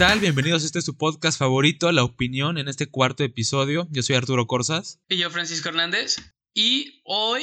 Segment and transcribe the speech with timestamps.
[0.00, 3.86] Bienvenidos a este su podcast favorito, La Opinión, en este cuarto episodio.
[3.90, 4.98] Yo soy Arturo Corsas.
[5.10, 6.16] Y yo, Francisco Hernández.
[6.54, 7.42] Y hoy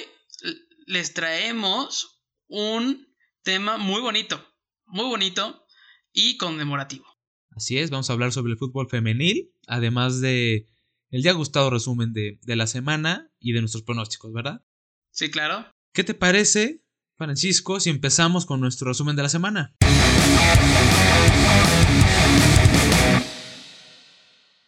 [0.88, 3.08] les traemos un
[3.44, 4.44] tema muy bonito,
[4.88, 5.68] muy bonito
[6.12, 7.06] y conmemorativo.
[7.52, 10.68] Así es, vamos a hablar sobre el fútbol femenil, además de
[11.12, 14.66] el ya gustado resumen de, de la semana y de nuestros pronósticos, ¿verdad?
[15.12, 15.72] Sí, claro.
[15.94, 16.84] ¿Qué te parece,
[17.18, 19.76] Francisco, si empezamos con nuestro resumen de la semana?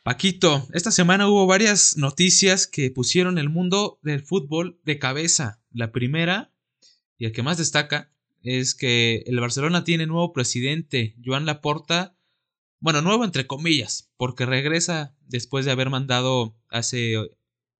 [0.04, 5.62] Paquito, esta semana hubo varias noticias que pusieron el mundo del fútbol de cabeza.
[5.72, 6.54] La primera,
[7.18, 12.16] y el que más destaca, es que el Barcelona tiene nuevo presidente, Joan Laporta,
[12.80, 17.16] bueno, nuevo entre comillas, porque regresa después de haber mandado hace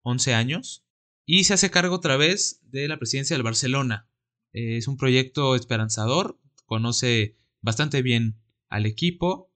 [0.02, 0.84] 11 años
[1.24, 4.10] y se hace cargo otra vez de la presidencia del Barcelona.
[4.52, 9.50] Es un proyecto esperanzador, conoce bastante bien al equipo,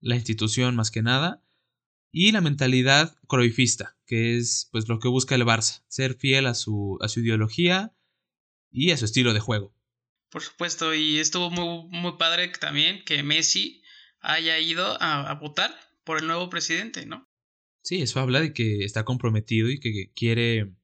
[0.00, 1.44] la institución más que nada,
[2.10, 6.54] y la mentalidad croifista, que es pues lo que busca el Barça, ser fiel a
[6.54, 7.94] su, a su ideología
[8.70, 9.74] y a su estilo de juego.
[10.30, 13.82] Por supuesto, y estuvo muy, muy padre también que Messi
[14.20, 17.28] haya ido a, votar por el nuevo presidente, ¿no?
[17.82, 20.74] Sí, eso habla de que está comprometido y que quiere,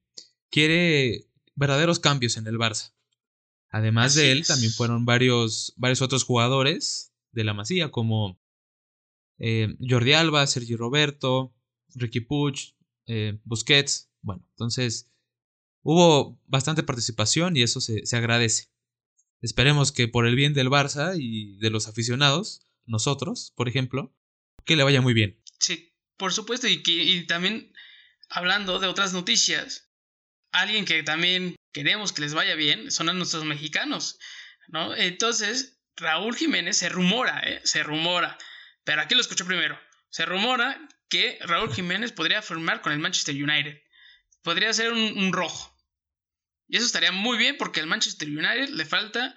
[0.49, 2.93] quiere verdaderos cambios en el Barça.
[3.69, 8.39] Además de él, también fueron varios, varios otros jugadores de la Masía, como
[9.39, 11.53] eh, Jordi Alba, Sergi Roberto,
[11.93, 12.75] Ricky Puig,
[13.07, 14.09] eh, Busquets.
[14.21, 15.11] Bueno, entonces
[15.83, 18.69] hubo bastante participación y eso se, se agradece.
[19.41, 24.15] Esperemos que por el bien del Barça y de los aficionados, nosotros, por ejemplo,
[24.65, 25.41] que le vaya muy bien.
[25.59, 27.71] Sí, por supuesto, y, que, y también
[28.29, 29.89] hablando de otras noticias,
[30.51, 34.17] alguien que también queremos que les vaya bien son a nuestros mexicanos,
[34.67, 34.95] ¿no?
[34.95, 37.61] Entonces, Raúl Jiménez se rumora, ¿eh?
[37.63, 38.37] Se rumora
[38.85, 39.77] pero aquí lo escucho primero.
[40.09, 43.81] Se rumora que Raúl Jiménez podría firmar con el Manchester United.
[44.43, 45.75] Podría ser un, rojo.
[46.67, 49.35] Y eso estaría muy bien porque al Manchester United le falta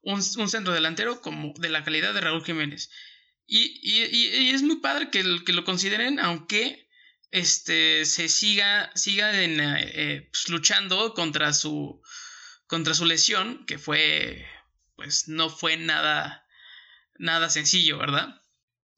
[0.00, 2.90] un, centro delantero como de la calidad de Raúl Jiménez.
[3.46, 6.88] Y, es muy padre que, lo consideren, aunque
[7.30, 12.00] este, se siga, siga en, eh, pues, luchando contra su,
[12.66, 14.46] contra su lesión, que fue,
[14.94, 16.46] pues no fue nada,
[17.18, 18.40] nada sencillo, ¿verdad?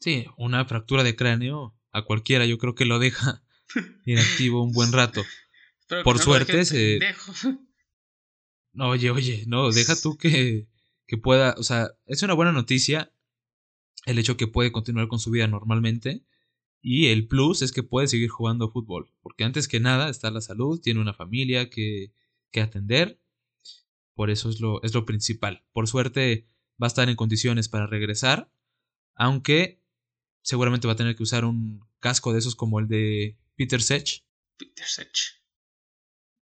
[0.06, 3.42] Sí, una fractura de cráneo a cualquiera yo creo que lo deja
[4.06, 5.24] inactivo un buen rato.
[6.04, 7.00] Por suerte se...
[8.72, 10.68] No, oye, oye, no, deja tú que,
[11.08, 13.12] que pueda, o sea, es una buena noticia
[14.04, 16.24] el hecho que puede continuar con su vida normalmente
[16.80, 20.40] y el plus es que puede seguir jugando fútbol, porque antes que nada está la
[20.40, 22.12] salud, tiene una familia que,
[22.52, 23.20] que atender,
[24.14, 25.64] por eso es lo, es lo principal.
[25.72, 26.46] Por suerte
[26.80, 28.52] va a estar en condiciones para regresar,
[29.16, 29.84] aunque
[30.46, 34.24] seguramente va a tener que usar un casco de esos como el de Peter Sech.
[34.56, 35.42] Peter Sech.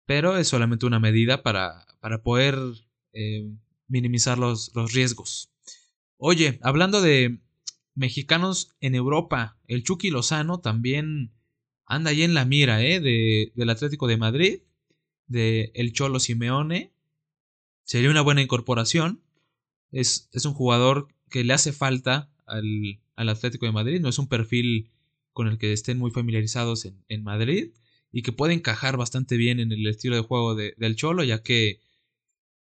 [0.05, 2.55] Pero es solamente una medida para, para poder
[3.15, 3.51] eh,
[3.89, 5.55] minimizar los, los riesgos.
[6.19, 7.41] Oye, hablando de
[7.95, 11.33] mexicanos en Europa, el Chucky Lozano también
[11.87, 13.01] anda ahí en la mira, ¿eh?
[13.01, 14.61] De, del Atlético de Madrid,
[15.29, 16.93] de el Cholo Simeone.
[17.85, 19.23] Sería una buena incorporación.
[19.93, 24.19] Es, es un jugador que le hace falta al, al Atlético de Madrid, no es
[24.19, 24.91] un perfil
[25.33, 27.73] con el que estén muy familiarizados en, Madrid
[28.13, 31.81] y que puede encajar bastante bien en el estilo de juego del Cholo, ya que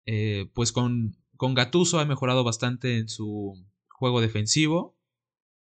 [0.05, 4.97] eh, pues con, con Gatuso ha mejorado bastante en su juego defensivo,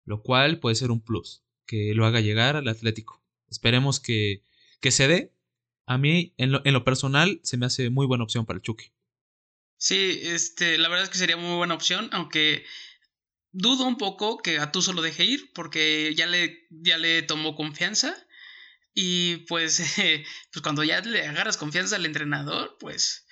[0.06, 3.22] lo cual puede ser un plus, que lo haga llegar al Atlético.
[3.50, 4.44] Esperemos que,
[4.82, 5.34] que se dé.
[5.86, 8.62] A mí, en lo, en lo personal, se me hace muy buena opción para el
[8.62, 8.92] Chucky.
[9.78, 12.66] Sí, este, la verdad es que sería muy buena opción, aunque
[13.52, 18.16] dudo un poco que Gattuso lo deje ir porque ya le, ya le tomó confianza
[18.94, 19.96] y pues,
[20.52, 23.26] pues cuando ya le agarras confianza al entrenador, pues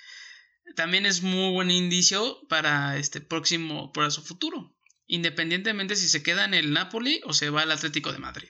[0.74, 4.76] también es muy buen indicio para este próximo, para su futuro,
[5.06, 8.48] independientemente si se queda en el Napoli o se va al Atlético de Madrid.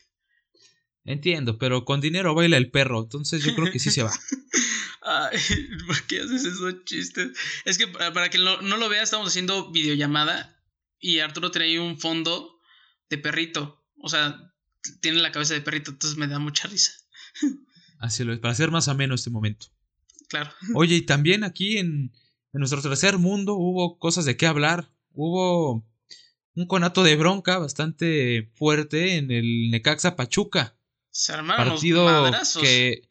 [1.05, 4.13] Entiendo, pero con dinero baila el perro, entonces yo creo que sí se va.
[5.03, 5.39] Ay,
[5.87, 7.31] ¿por qué haces esos chistes?
[7.65, 10.56] Es que para, que no lo vea, estamos haciendo videollamada
[11.07, 12.59] y Arturo ahí un fondo
[13.09, 13.81] de perrito.
[14.03, 14.53] O sea,
[15.01, 16.91] tiene la cabeza de perrito, entonces me da mucha risa.
[18.01, 19.69] Así lo es, para hacer más ameno este momento.
[20.29, 20.51] Claro.
[20.75, 22.13] Oye, y también aquí en,
[22.53, 24.91] en nuestro tercer mundo hubo cosas de qué hablar.
[25.13, 25.87] Hubo
[26.57, 30.77] un conato de bronca bastante fuerte en el Necaxa Pachuca.
[31.11, 33.09] Se armaron partido que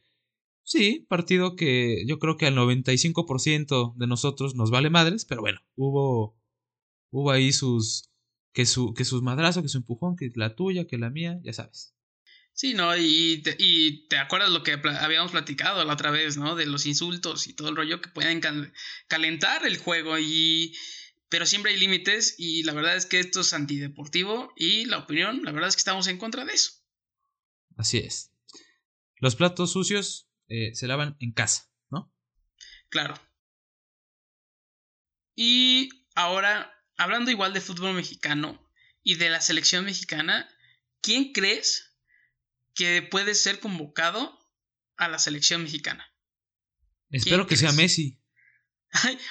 [0.63, 5.61] sí, partido que yo creo que al 95% de nosotros nos vale madres, pero bueno,
[5.75, 6.37] hubo
[7.15, 8.09] hubo ahí sus
[8.51, 11.53] que, su, que sus madrazos, que su empujón, que la tuya, que la mía, ya
[11.53, 11.95] sabes.
[12.51, 12.95] Sí, ¿no?
[12.95, 16.55] Y te, y te acuerdas lo que habíamos platicado la otra vez, ¿no?
[16.55, 18.41] De los insultos y todo el rollo que pueden
[19.07, 20.75] calentar el juego y...
[21.27, 25.41] Pero siempre hay límites y la verdad es que esto es antideportivo y la opinión,
[25.43, 26.71] la verdad es que estamos en contra de eso.
[27.77, 28.31] Así es.
[29.17, 32.13] Los platos sucios eh, se lavan en casa, ¿no?
[32.89, 33.15] Claro.
[35.35, 38.61] Y ahora, hablando igual de fútbol mexicano
[39.03, 40.49] y de la selección mexicana,
[41.01, 41.95] ¿quién crees
[42.75, 44.37] que puede ser convocado
[44.97, 46.05] a la selección mexicana.
[47.09, 48.19] Espero que sea Messi.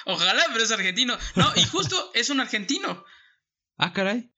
[0.05, 1.17] ojalá, pero es argentino.
[1.35, 3.05] No, y justo es un argentino.
[3.77, 4.31] Ah, caray.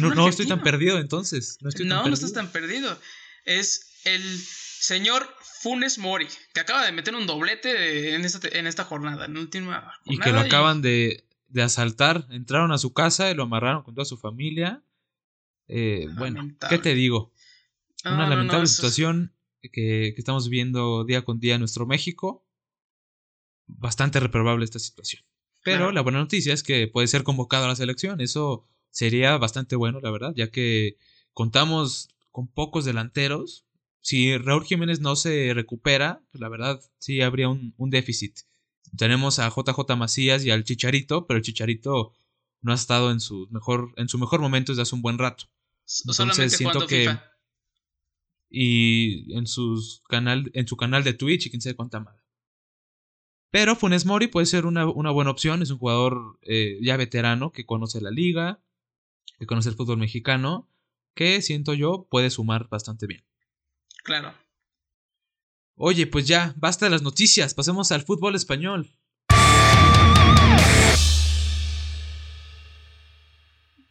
[0.00, 1.58] no, no, estoy tan perdido entonces.
[1.60, 3.00] No, estoy no, no estás tan perdido.
[3.44, 8.84] Es el señor Funes Mori, que acaba de meter un doblete en esta, en esta
[8.84, 12.26] jornada, en última Y que lo acaban de, de, asaltar.
[12.30, 14.82] Entraron a su casa y lo amarraron con toda su familia.
[15.68, 17.32] Eh, bueno, ¿qué te digo?
[18.04, 19.34] Una lamentable situación
[19.72, 22.46] que, estamos viendo día con día en nuestro México.
[23.66, 25.22] Bastante reprobable esta situación.
[25.62, 28.20] Pero la buena noticia es que puede ser convocado a la selección.
[28.20, 30.96] Eso sería bastante bueno, la verdad, ya que
[31.32, 33.66] contamos con pocos delanteros.
[34.00, 38.38] Si Raúl Jiménez no se recupera, pues la verdad sí habría un, déficit.
[38.96, 42.12] Tenemos a JJ Macías y al Chicharito, pero el Chicharito
[42.60, 45.44] no ha estado en su mejor, en su mejor momento desde hace un buen rato.
[46.04, 47.08] Entonces siento que
[48.50, 52.20] y en, sus canal, en su canal de Twitch y quién sabe cuánta madre.
[53.50, 57.66] Pero Funes Mori puede ser una, buena opción, es un jugador eh, ya veterano que
[57.66, 58.60] conoce la liga,
[59.38, 60.68] que conoce el fútbol mexicano,
[61.14, 63.24] que siento yo puede sumar bastante bien.
[64.04, 64.34] Claro.
[65.82, 68.94] Oye, pues ya, basta de las noticias, pasemos al fútbol español.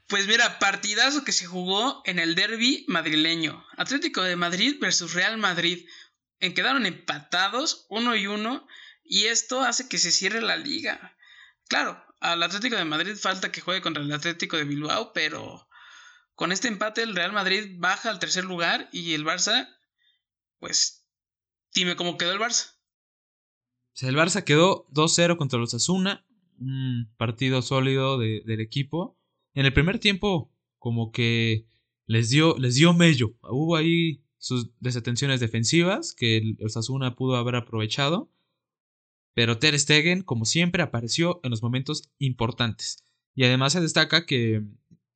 [0.07, 3.65] Pues mira, partidazo que se jugó en el derby madrileño.
[3.75, 5.87] Atlético de Madrid versus Real Madrid.
[6.39, 8.67] En quedaron empatados, uno y uno,
[9.03, 11.17] y esto hace que se cierre la liga.
[11.69, 15.67] Claro, al Atlético de Madrid falta que juegue contra el Atlético de Bilbao, pero
[16.35, 19.75] con este empate el Real Madrid baja al tercer lugar y el Barça,
[20.59, 20.99] pues,
[21.73, 22.75] dime cómo quedó el Barça.
[24.01, 26.25] el Barça quedó 2-0 contra los Asuna,
[26.59, 29.17] un partido sólido del equipo
[29.53, 31.65] en el primer tiempo, como que
[32.05, 33.35] les dio, les dio mello.
[33.41, 38.31] Hubo ahí sus desatenciones defensivas que el Osasuna pudo haber aprovechado.
[39.33, 43.03] Pero Ter Stegen, como siempre, apareció en los momentos importantes.
[43.35, 44.63] Y además se destaca que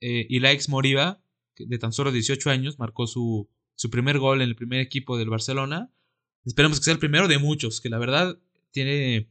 [0.02, 1.22] eh, Ilaix Moriba,
[1.58, 5.30] de tan solo 18 años, marcó su, su primer gol en el primer equipo del
[5.30, 5.92] Barcelona.
[6.46, 8.38] Esperemos que sea el primero de muchos, que la verdad
[8.72, 9.30] tiene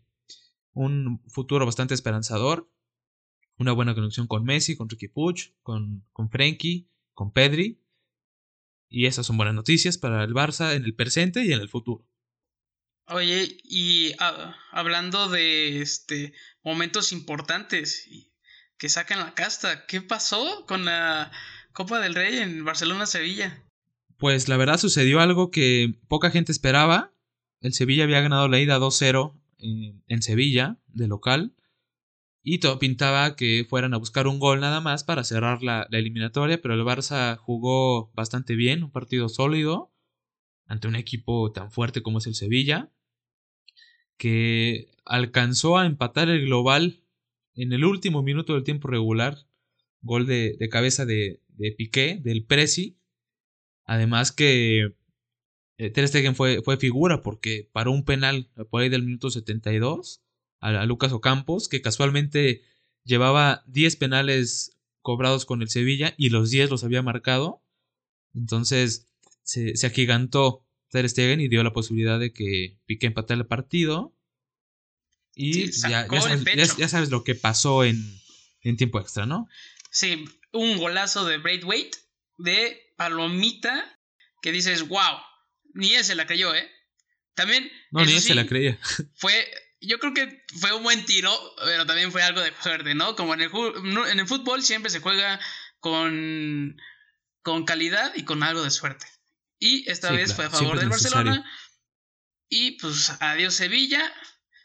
[0.72, 2.72] un futuro bastante esperanzador
[3.62, 6.30] una buena conexión con Messi, con Ricky Puig, con, con
[7.14, 7.80] con Pedri.
[8.88, 12.06] Y esas son buenas noticias para el Barça en el presente y en el futuro.
[13.06, 14.12] Oye, y
[14.70, 18.08] hablando de este momentos importantes
[18.76, 21.31] que sacan la casta, ¿qué pasó con la
[21.72, 23.64] Copa del Rey en Barcelona-Sevilla?
[24.22, 27.12] Pues la verdad sucedió algo que poca gente esperaba.
[27.60, 31.56] El Sevilla había ganado la ida 2-0 en, Sevilla, de local
[32.44, 36.62] y todo pintaba que fueran a buscar un gol nada más para cerrar la, eliminatoria,
[36.62, 39.93] pero el Barça jugó bastante bien, un partido sólido
[40.67, 42.93] ante un equipo tan fuerte como es el Sevilla,
[44.19, 47.02] que alcanzó a empatar el global
[47.56, 49.48] en el último minuto del tiempo regular,
[50.00, 53.01] gol de, cabeza de, de, Piqué, del Presi,
[53.84, 54.94] además que
[55.79, 60.22] eh, Ter Stegen fue, fue figura porque paró un penal por ahí del minuto 72
[60.60, 62.62] a, Lucas Ocampos, que casualmente
[63.05, 67.62] llevaba 10 penales cobrados con el Sevilla y los 10 los había marcado.
[68.34, 69.08] Entonces
[69.43, 74.15] se, se agigantó Ter Stegen y dio la posibilidad de que Piqué empatara el partido.
[75.34, 77.98] Y ya, ya, sabes, lo que pasó en,
[78.60, 79.48] en, tiempo extra, ¿no?
[79.91, 81.98] Sí, un golazo de Braithwaite
[82.43, 83.99] de Palomita
[84.43, 85.19] que dices, wow,
[85.75, 86.70] ni él se la creyó, ¿eh?
[87.34, 87.70] También.
[87.91, 88.79] No, ni él se la creía.
[89.15, 89.51] Fue
[89.82, 93.17] yo creo que fue un buen tiro, pero también fue algo de suerte, ¿no?
[93.17, 93.51] Como en el,
[94.11, 95.41] en el fútbol siempre se juega
[95.81, 96.81] con,
[97.43, 99.06] con calidad y con algo de suerte.
[99.58, 101.44] Y esta vez fue a favor del Barcelona.
[102.49, 104.13] Y pues adiós Sevilla,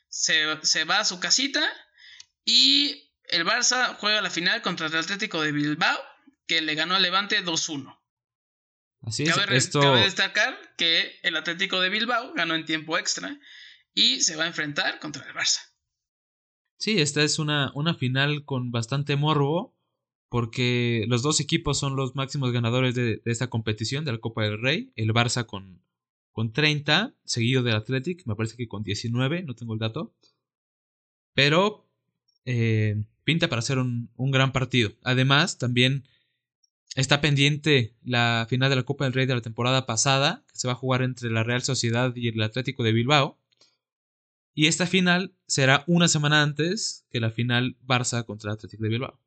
[0.07, 1.61] se, se va a su casita
[2.43, 5.99] y el Barça juega la final contra el Atlético de Bilbao,
[6.47, 7.97] que le ganó al Levante 2-1.
[9.01, 9.35] Así es.
[9.35, 9.79] Cabe, esto...
[9.79, 13.39] cabe destacar que el Atlético de Bilbao ganó en tiempo extra
[13.93, 15.59] y se va a enfrentar contra el Barça.
[16.77, 19.75] Sí, esta es una, una final con bastante morbo.
[20.29, 24.61] porque los dos equipos son los máximos ganadores de, esta competición, de la Copa del
[24.61, 24.91] Rey.
[24.95, 25.81] El Barça con,
[26.31, 30.13] con 30, seguido del Athletic, me parece que con 19, no tengo el dato.
[31.33, 31.87] Pero
[32.45, 34.91] eh, pinta para ser un, un, gran partido.
[35.03, 36.03] Además, también
[36.97, 40.67] está pendiente la final de la Copa del Rey de la temporada pasada, que se
[40.67, 43.39] va a jugar entre la Real Sociedad y el Atlético de Bilbao.
[44.55, 48.89] Y esta final será una semana antes que la final Barça contra el Atlético de
[48.89, 49.21] Bilbao.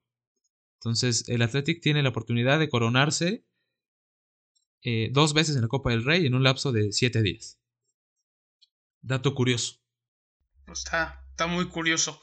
[0.80, 3.44] Entonces, el Athletic tiene la oportunidad de coronarse
[4.82, 7.60] eh, dos veces en la Copa del Rey en un lapso de siete días.
[9.00, 9.80] Dato curioso.
[10.64, 12.20] Pues está, está muy curioso.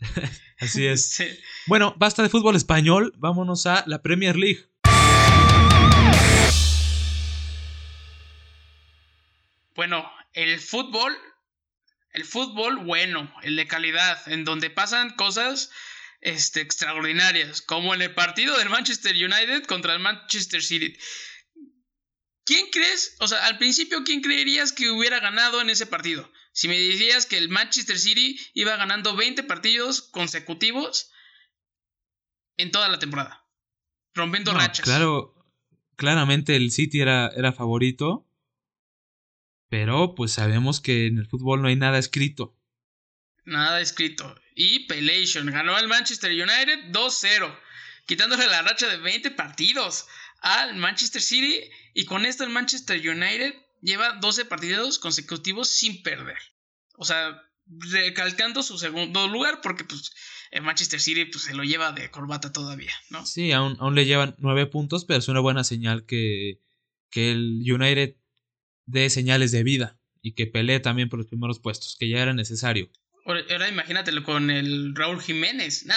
[0.58, 1.22] Así es.
[1.66, 4.68] Bueno, basta de fútbol español, vámonos a la Premier League.
[9.74, 11.16] Bueno, el fútbol,
[12.12, 15.70] el fútbol bueno, el de calidad, en donde pasan cosas
[16.20, 20.96] este, extraordinarias, como en el partido del Manchester United contra el Manchester City.
[22.44, 23.14] ¿Quién crees?
[23.20, 26.28] O sea, al principio, ¿quién creerías que hubiera ganado en ese partido?
[26.58, 31.12] Si me decías que el Manchester City iba ganando 20 partidos consecutivos
[32.56, 33.46] en toda la temporada,
[34.12, 34.84] rompiendo rachas.
[34.84, 35.36] Claro,
[35.94, 38.28] claramente el City era, era favorito,
[39.68, 42.58] pero pues sabemos que en el fútbol no hay nada escrito.
[43.44, 44.34] Nada escrito.
[44.56, 47.56] Y Pelation ganó al Manchester United 2-0,
[48.04, 50.08] quitándole la racha de 20 partidos
[50.40, 51.70] al Manchester City.
[51.94, 56.38] Y con esto el Manchester United lleva 12 partidos consecutivos sin perder.
[56.96, 60.12] O sea, recalcando su segundo lugar porque pues
[60.50, 63.24] el Manchester City pues, se lo lleva de corbata todavía, ¿no?
[63.26, 66.60] Sí, aún, aún le llevan 9 puntos, pero es una buena señal que,
[67.10, 68.16] que el United
[68.86, 72.32] dé señales de vida y que pelee también por los primeros puestos, que ya era
[72.32, 72.90] necesario.
[73.24, 75.84] Ahora imagínatelo con el Raúl Jiménez.
[75.84, 75.94] Nah.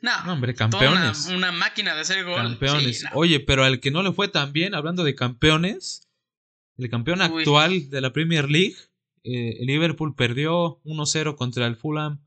[0.00, 1.26] No, hombre, campeones.
[1.26, 2.36] Una, máquina de hacer gol.
[2.36, 3.04] Campeones.
[3.14, 6.03] Oye, pero al que no le fue tan bien, hablando de campeones,
[6.76, 8.76] el campeón actual de la Premier League,
[9.22, 12.20] eh, el Liverpool perdió 1-0 contra el Fulham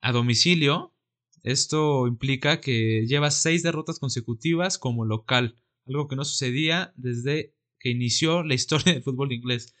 [0.00, 0.94] a domicilio.
[1.42, 5.56] Esto implica que lleva seis derrotas consecutivas como local,
[5.86, 9.74] algo que no sucedía desde que inició la historia del fútbol inglés.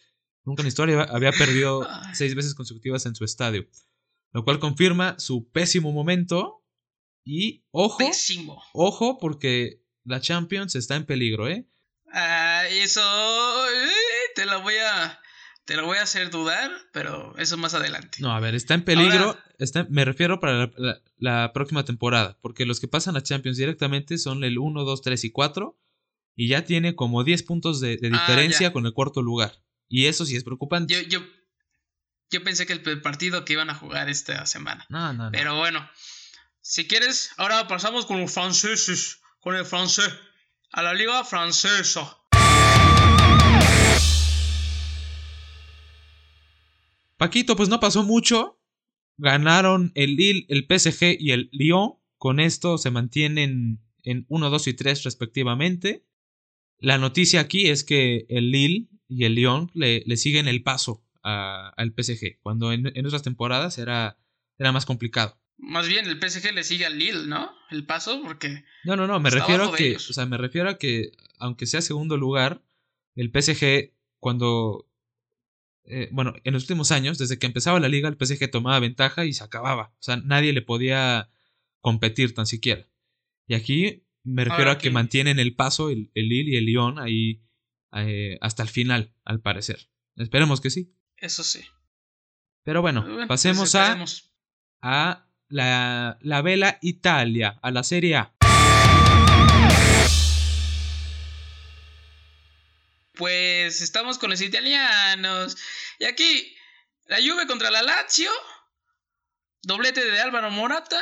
[0.44, 3.66] Nunca en la historia había perdido seis veces consecutivas en su estadio.
[4.32, 6.62] Lo cual confirma su pésimo momento.
[7.24, 7.98] Y ojo.
[7.98, 8.62] Pésimo.
[8.74, 11.66] Ojo, porque la Champions está en peligro, ¿eh?
[12.12, 13.66] Ah, eso.
[14.34, 15.20] Te lo voy a.
[15.64, 18.18] Te lo voy a hacer dudar, pero eso más adelante.
[18.20, 19.38] No, a ver, está en peligro.
[19.58, 20.70] está, me refiero para
[21.16, 22.38] la, próxima temporada.
[22.42, 25.80] Porque los que pasan a Champions directamente son el 1, 2, 3 y 4.
[26.36, 29.62] Y ya tiene como 10 puntos de, ah, diferencia con el cuarto lugar.
[29.88, 30.92] Y eso sí es preocupante.
[30.92, 31.26] Yo, yo,
[32.30, 34.84] yo pensé que el partido que iban a jugar esta semana.
[34.90, 35.32] No, no, no.
[35.32, 35.88] Pero bueno,
[36.60, 40.10] si quieres, ahora pasamos con los franceses, con el francés,
[40.72, 42.16] a la liga francesa.
[47.16, 48.60] Paquito, pues no pasó mucho.
[49.16, 51.94] Ganaron el Lille, el PSG y el Lyon.
[52.18, 56.04] Con esto se mantienen en 1, 2 y 3 respectivamente.
[56.78, 61.04] La noticia aquí es que el Lille y el Lyon le, le siguen el paso
[61.22, 64.18] al PSG, cuando en, en, otras temporadas era,
[64.58, 65.40] era más complicado.
[65.56, 67.50] Más bien el PSG le sigue al Lille, ¿no?
[67.70, 68.64] El paso, porque.
[68.84, 69.96] No, no, no, me refiero a que.
[69.96, 72.62] O sea, me refiero a que, aunque sea segundo lugar,
[73.14, 74.86] el PSG, cuando.
[75.86, 79.24] Eh, bueno, en los últimos años, desde que empezaba la liga, el PSG tomaba ventaja
[79.24, 79.92] y se acababa.
[79.98, 81.30] O sea, nadie le podía
[81.80, 82.88] competir tan siquiera.
[83.46, 86.98] Y aquí me refiero a que mantienen el paso el, el Lille y el Lyon
[86.98, 87.42] ahí
[87.92, 89.90] eh, hasta el final, al parecer.
[90.16, 90.94] Esperemos que sí.
[91.16, 91.60] Eso sí.
[92.62, 94.02] Pero bueno, pues pasemos a,
[94.80, 98.33] a la, la Vela Italia, a la Serie A.
[103.14, 105.56] Pues estamos con los italianos.
[105.98, 106.56] Y aquí,
[107.06, 108.30] la Juve contra la Lazio.
[109.62, 111.00] Doblete de Álvaro Morata.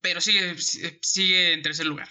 [0.00, 2.08] Pero sigue, sigue en tercer lugar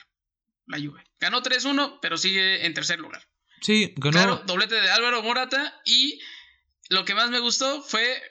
[0.68, 1.04] la Juve.
[1.20, 3.28] Ganó 3-1, pero sigue en tercer lugar.
[3.62, 4.12] Sí, ganó.
[4.12, 6.20] Claro, doblete de Álvaro Morata y
[6.90, 8.22] lo que más me gustó fue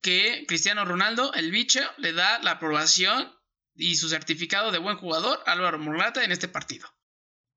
[0.00, 3.34] que Cristiano Ronaldo, el bicho, le da la aprobación
[3.74, 6.88] y su certificado de buen jugador Álvaro Morata en este partido.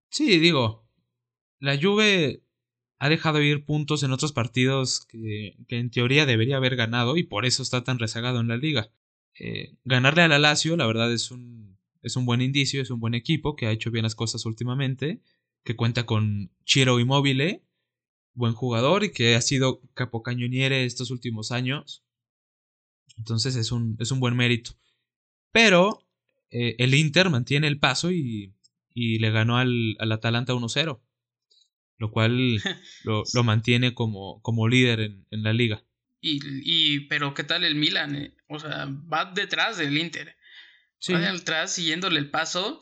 [0.10, 0.83] Sí, digo,
[1.64, 2.44] la Juve
[3.00, 7.46] ha dejado ir puntos en otros partidos que, en teoría debería haber ganado y por
[7.46, 8.92] eso está tan rezagado en la liga.
[9.40, 13.00] Eh, ganarle a la Lazio, la verdad, es un es un buen indicio, es un
[13.00, 15.22] buen equipo que ha hecho bien las cosas últimamente,
[15.64, 17.64] que cuenta con Chiro Immobile,
[18.34, 22.04] buen jugador y que ha sido capocañoniere estos últimos años.
[23.16, 24.72] Entonces es un, es un buen mérito.
[25.54, 26.06] Pero
[26.50, 28.54] eh, el Inter mantiene el paso y,
[28.94, 31.00] y le ganó al, al Atalanta 1-0,
[31.98, 32.56] lo cual
[33.04, 35.84] lo, lo, mantiene como, como líder en, en la liga.
[36.22, 38.16] Y, y, pero ¿qué tal el Milan?
[38.16, 38.36] Eh?
[38.48, 40.36] O sea, va detrás del Inter.
[41.00, 41.14] Sí.
[41.14, 42.80] Va detrás siguiéndole el paso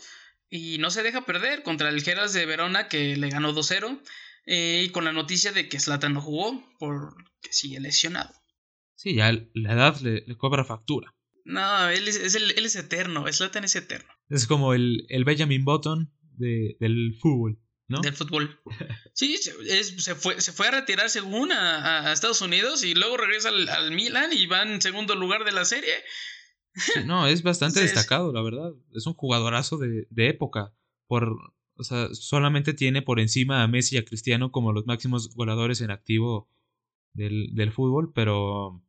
[0.50, 4.00] y no se deja perder contra el Geras de Verona que le ganó 2-0
[4.46, 8.34] eh, y con la noticia de que Zlatan no jugó porque sigue lesionado.
[8.96, 11.16] Sí, ya la edad le, le cobra factura.
[11.46, 14.12] No, él es, es el, él es eterno, Zlatan es eterno.
[14.30, 17.60] Es como el, el Benjamin Button de, del fútbol,
[17.92, 18.02] ¿no?
[18.02, 18.60] Del fútbol.
[19.14, 19.36] Sí,
[19.68, 23.50] es, se, fue, se fue a retirar según a, a Estados Unidos y luego regresa
[23.50, 25.94] al, al, Milan y va en segundo lugar de la serie.
[26.74, 28.72] Sí, no, es bastante Entonces, destacado, la verdad.
[28.96, 30.74] Es un jugadorazo de, de época.
[31.08, 35.36] Por, o sea, solamente tiene por encima a Messi y a Cristiano como los máximos
[35.36, 36.50] goleadores en activo
[37.14, 38.82] del, del fútbol, pero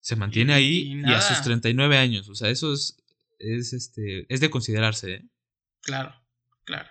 [0.00, 2.28] se mantiene ahí y, y, a sus 39 años.
[2.28, 2.96] O sea, eso es,
[3.38, 5.14] es, este, es de considerarse.
[5.14, 5.28] ¿eh?
[5.82, 6.14] Claro,
[6.64, 6.88] claro.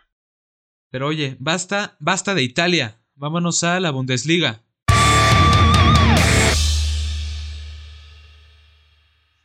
[0.89, 3.00] Pero oye, basta, basta de Italia.
[3.15, 4.63] Vámonos a la Bundesliga.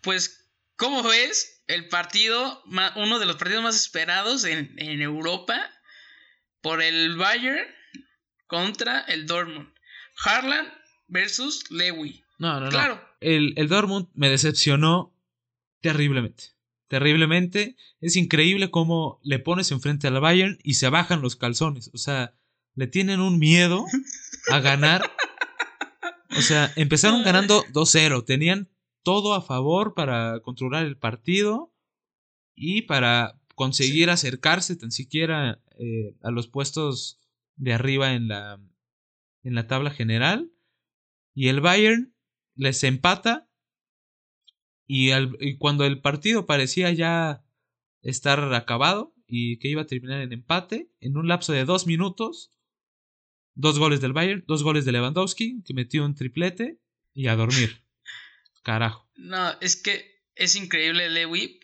[0.00, 0.46] Pues,
[0.76, 1.62] ¿cómo ves?
[1.66, 2.62] El partido,
[2.96, 5.70] uno de los partidos más esperados en, en Europa
[6.60, 7.66] por el Bayern
[8.46, 9.72] contra el Dortmund.
[10.24, 10.72] Harlan
[11.08, 12.22] versus Lewy.
[12.38, 12.96] No, no, claro.
[12.96, 13.00] no.
[13.20, 15.14] El, el Dortmund me decepcionó
[15.80, 16.53] terriblemente.
[16.88, 17.76] Terriblemente.
[18.00, 21.90] Es increíble cómo le pones enfrente al Bayern y se bajan los calzones.
[21.94, 22.34] O sea,
[22.74, 23.84] le tienen un miedo
[24.50, 25.02] a ganar.
[26.36, 28.24] O sea, empezaron ganando 2-0.
[28.24, 28.68] Tenían
[29.02, 31.72] todo a favor para controlar el partido
[32.54, 34.10] y para conseguir sí.
[34.10, 37.20] acercarse tan siquiera eh, a los puestos
[37.56, 38.60] de arriba en la,
[39.42, 40.50] en la tabla general.
[41.34, 42.14] Y el Bayern
[42.56, 43.48] les empata
[44.86, 47.44] y, al, y, cuando el partido parecía ya
[48.02, 52.50] estar acabado y que iba a terminar en empate, en un lapso de dos minutos,
[53.54, 56.80] dos goles del Bayern, dos goles de Lewandowski, que metió un triplete
[57.12, 57.82] y a dormir.
[58.62, 59.08] Carajo.
[59.16, 61.60] No, es que es increíble Lewy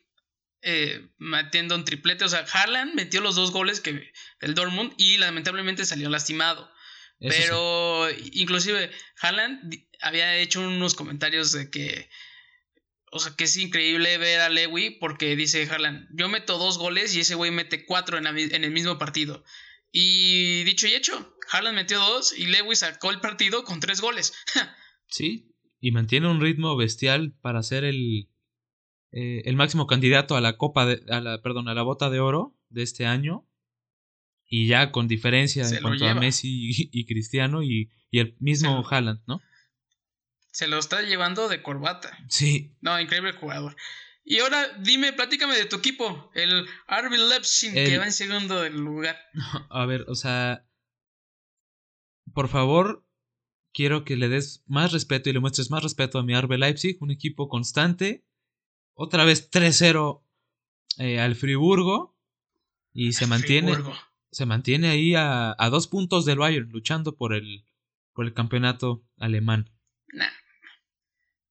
[0.63, 2.25] eh, metiendo un triplete.
[2.25, 6.71] O sea, Haaland metió los dos goles que el Dortmund y lamentablemente salió lastimado.
[7.19, 8.31] Eso Pero sí.
[8.35, 12.09] inclusive Haaland había hecho unos comentarios de que,
[13.11, 17.15] o sea, que es increíble ver a Lewy porque dice Haaland, yo meto dos goles
[17.15, 19.45] y ese güey mete cuatro en, la, en, el mismo partido.
[19.93, 24.33] Y dicho y hecho, Haaland metió dos y Lewy sacó el partido con tres goles.
[25.09, 28.29] sí, y mantiene un ritmo bestial para ser el,
[29.11, 32.21] eh, el máximo candidato a la copa de, a la, perdón, a la bota de
[32.21, 33.45] oro de este año
[34.47, 36.19] y ya con diferencia Se en cuanto lleva.
[36.19, 39.41] a Messi y, y Cristiano y, y, el mismo Haaland, ¿no?
[40.53, 42.17] Se lo está llevando de corbata.
[42.29, 42.77] Sí.
[42.81, 43.77] No, increíble jugador.
[44.25, 47.89] Y ahora dime, platícame de tu equipo, el RB Leipzig, el...
[47.89, 49.19] que va en segundo lugar.
[49.71, 50.67] A ver, o sea,
[52.33, 53.07] por favor,
[53.73, 56.99] quiero que le des más respeto y le muestres más respeto a mi RB Leipzig,
[57.01, 58.25] un equipo constante.
[58.95, 60.23] Otra vez 3-0
[60.99, 62.19] eh, al Friburgo
[62.93, 63.97] y se mantiene Friburgo
[64.31, 67.67] se mantiene ahí a, a, dos puntos del Bayern, luchando por el,
[68.13, 69.71] por el campeonato alemán.
[70.13, 70.31] Nah.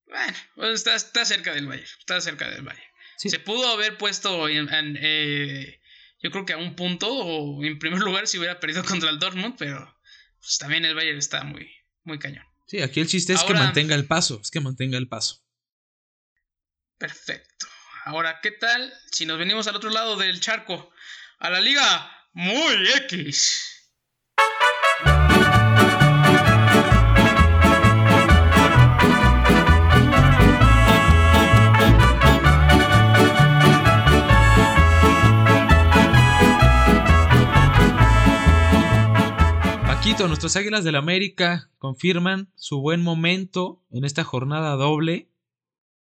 [0.10, 2.84] Bueno, pues está, está, cerca del Bayern, está cerca del Bayern.
[3.17, 3.30] Sí.
[3.30, 5.80] Se pudo haber puesto en, en eh,
[6.22, 9.19] yo creo que a un punto o en primer lugar si hubiera perdido contra el
[9.19, 9.98] Dortmund, pero
[10.39, 11.72] pues también el Bayern está muy,
[12.04, 12.45] muy cañón.
[12.65, 15.43] Sí, aquí el chiste es Ahora, que mantenga el paso, es que mantenga el paso.
[16.98, 17.67] Perfecto.
[18.06, 20.91] Ahora, ¿qué tal si nos venimos al otro lado del charco?
[21.39, 23.79] A la liga muy X.
[40.27, 45.32] Nuestras Águilas del América confirman su buen momento en esta jornada doble,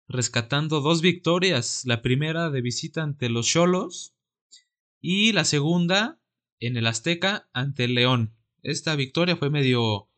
[0.10, 4.14] rescatando dos victorias, la primera de visita ante los Cholos
[5.00, 6.20] y la segunda
[6.60, 8.36] en el Azteca ante el León.
[8.64, 10.10] Esta victoria fue medio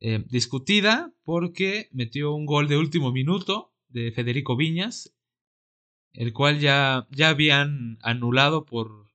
[0.00, 5.14] eh, discutida porque metió un gol de último minuto de Federico Viñas,
[6.12, 9.06] el cual ya, ya habían anulado por,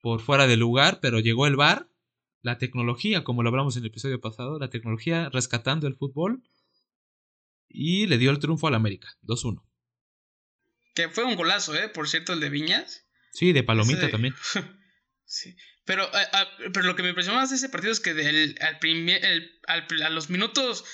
[0.00, 1.90] por fuera de lugar, pero llegó el VAR,
[2.42, 6.42] la tecnología, como lo hablamos en el episodio pasado, la tecnología rescatando el fútbol
[7.68, 9.62] y le dio el triunfo al América, 2-1.
[10.94, 11.88] Que fue un golazo, ¿eh?
[11.88, 13.06] Por cierto, el de Viñas.
[13.32, 14.08] Sí, de Palomita Ese...
[14.08, 14.34] también.
[15.24, 15.56] sí.
[15.84, 18.56] Pero, a, a, pero lo que me impresionó más de ese partido es que del,
[18.60, 20.84] al primer, el, al, a los minutos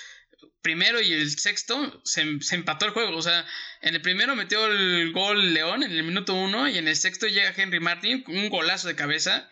[0.61, 3.17] primero y el sexto se, se, empató el juego.
[3.17, 3.47] O sea,
[3.81, 7.27] en el primero metió el gol León en el minuto uno y en el sexto
[7.27, 9.51] llega Henry Martin con un golazo de cabeza.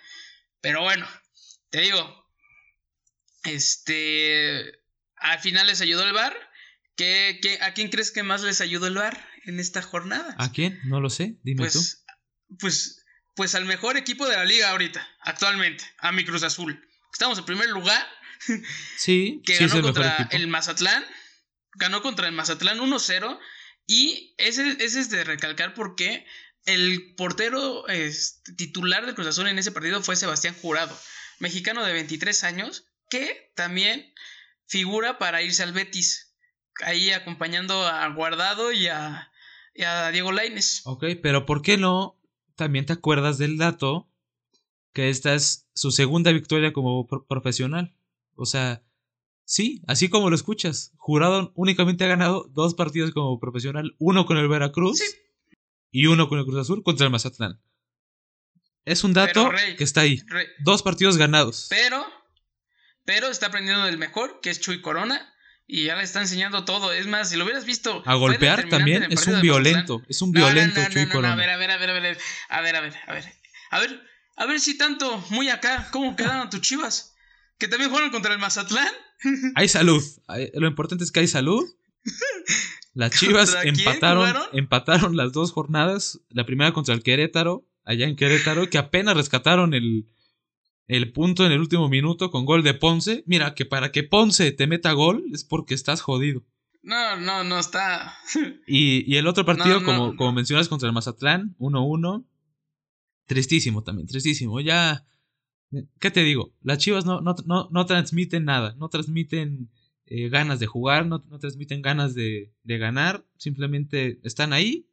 [0.61, 1.07] Pero bueno,
[1.71, 2.27] te digo,
[3.45, 4.81] este,
[5.17, 6.37] al final les ayudó el VAR.
[6.97, 10.35] ¿Qué, a quién crees que más les ayudó el VAR en esta jornada?
[10.39, 10.79] ¿A quién?
[10.85, 11.81] No lo sé, dime pues, tú.
[12.59, 13.05] Pues,
[13.35, 16.87] pues al mejor equipo de la liga ahorita, actualmente, a mi Cruz Azul.
[17.13, 18.07] Estamos en primer lugar.
[18.97, 21.05] Sí, que sí ganó contra el Mazatlán.
[21.75, 23.39] Ganó contra el Mazatlán 1-0.
[23.87, 26.27] Y ese, ese, es de recalcar porque
[26.65, 30.99] el portero este, titular del Cruz Azul en ese partido fue Sebastián Jurado,
[31.41, 34.15] mexicano de 23 años, que también
[34.67, 36.37] figura para irse al Betis,
[36.85, 39.27] ahí acompañando a Guardado y a,
[40.13, 40.83] Diego Laines.
[40.85, 42.21] Ok, pero ¿por qué no
[42.55, 44.09] también te acuerdas del dato
[44.93, 47.95] que esta es su segunda victoria como profesional?
[48.37, 48.83] O sea,
[49.45, 54.37] sí, así como lo escuchas, Jurado únicamente ha ganado dos partidos como profesional, uno con
[54.37, 55.01] el Veracruz
[55.91, 57.61] y uno con el Cruz Azul contra el Mazatlán.
[58.85, 60.23] Es un dato que está ahí.
[60.61, 61.67] Dos partidos ganados.
[61.71, 62.07] Pero
[63.05, 65.35] pero está aprendiendo del mejor, que es Chuy Corona.
[65.67, 66.93] Y ya le está enseñando todo.
[66.93, 68.03] Es más, si lo hubieras visto.
[68.07, 70.03] A golpear también es un violento.
[70.09, 71.33] Es un violento, Chuy Corona.
[71.33, 72.19] a ver, a ver, a ver, a ver.
[72.49, 73.25] A ver, a ver, a ver.
[73.71, 74.01] A ver,
[74.37, 77.15] a ver si tanto, muy acá, ¿cómo quedaron tus chivas?
[77.59, 78.93] Que también jugaron contra el Mazatlán.
[79.55, 80.03] Hay salud.
[80.55, 81.69] Lo importante es que hay salud.
[82.95, 86.21] Las chivas empataron, empataron las dos jornadas.
[86.31, 90.07] La primera contra el Querétaro, allá en Querétaro, que apenas rescataron el,
[90.87, 93.25] el punto en el último minuto con gol de Ponce.
[93.27, 96.45] Mira, que para que Ponce te meta gol es porque estás jodido.
[96.83, 98.15] No, no, no está.
[98.67, 102.25] y, el otro partido, como, como mencionas, contra el Mazatlán, 1-1.
[103.27, 104.61] Tristísimo también, tristísimo.
[104.61, 105.05] Ya.
[105.99, 106.53] ¿Qué te digo?
[106.63, 107.35] Las chivas no, no,
[107.71, 108.75] no, transmiten nada.
[108.79, 109.71] No transmiten
[110.07, 113.25] eh, ganas de jugar, no, no transmiten ganas de, de ganar.
[113.37, 114.90] Simplemente están ahí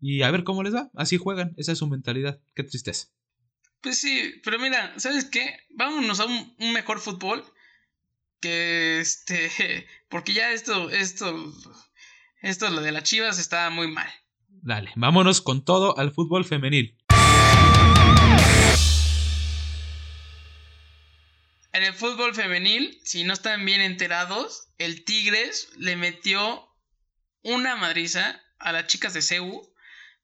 [0.00, 0.90] y a ver cómo les va.
[0.94, 1.54] Así juegan.
[1.56, 2.40] Esa es su mentalidad.
[2.54, 3.08] Qué tristeza.
[3.80, 5.60] Pues sí, pero mira, ¿sabes qué?
[5.70, 7.44] Vámonos a un, mejor fútbol.
[8.40, 9.86] Que este.
[10.08, 11.52] Porque ya esto, esto.
[12.40, 14.08] Esto, lo de las chivas, está muy mal.
[14.48, 16.96] Dale, vámonos con todo al fútbol femenil.
[21.72, 26.68] En el fútbol femenil, si no están bien enterados, el Tigres le metió
[27.42, 29.62] una madriza a las chicas de CEU.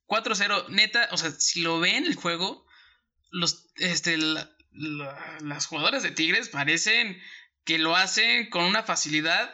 [0.07, 2.67] 4-0, neta, o sea, si lo ven el juego,
[3.31, 4.19] los, este,
[4.73, 7.19] las jugadoras de Tigres parecen
[7.65, 9.51] que lo hacen con una facilidad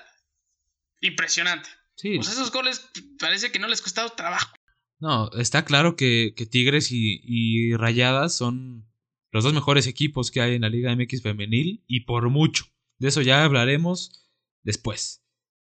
[1.00, 1.68] impresionante.
[1.96, 2.16] Sí.
[2.16, 4.52] Pues esos goles parece que no les costado trabajo.
[4.98, 8.86] No, está claro que, Tigres y, Rayadas son
[9.30, 12.64] los dos mejores equipos que hay en la Liga MX femenil y por mucho.
[12.98, 14.28] De eso ya hablaremos
[14.62, 15.24] después.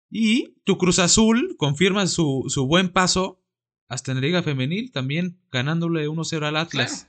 [0.09, 3.44] Y tu Cruz Azul confirma su, su buen paso
[3.87, 7.07] hasta en la Liga femenil, también ganándole 1-0 al Atlas.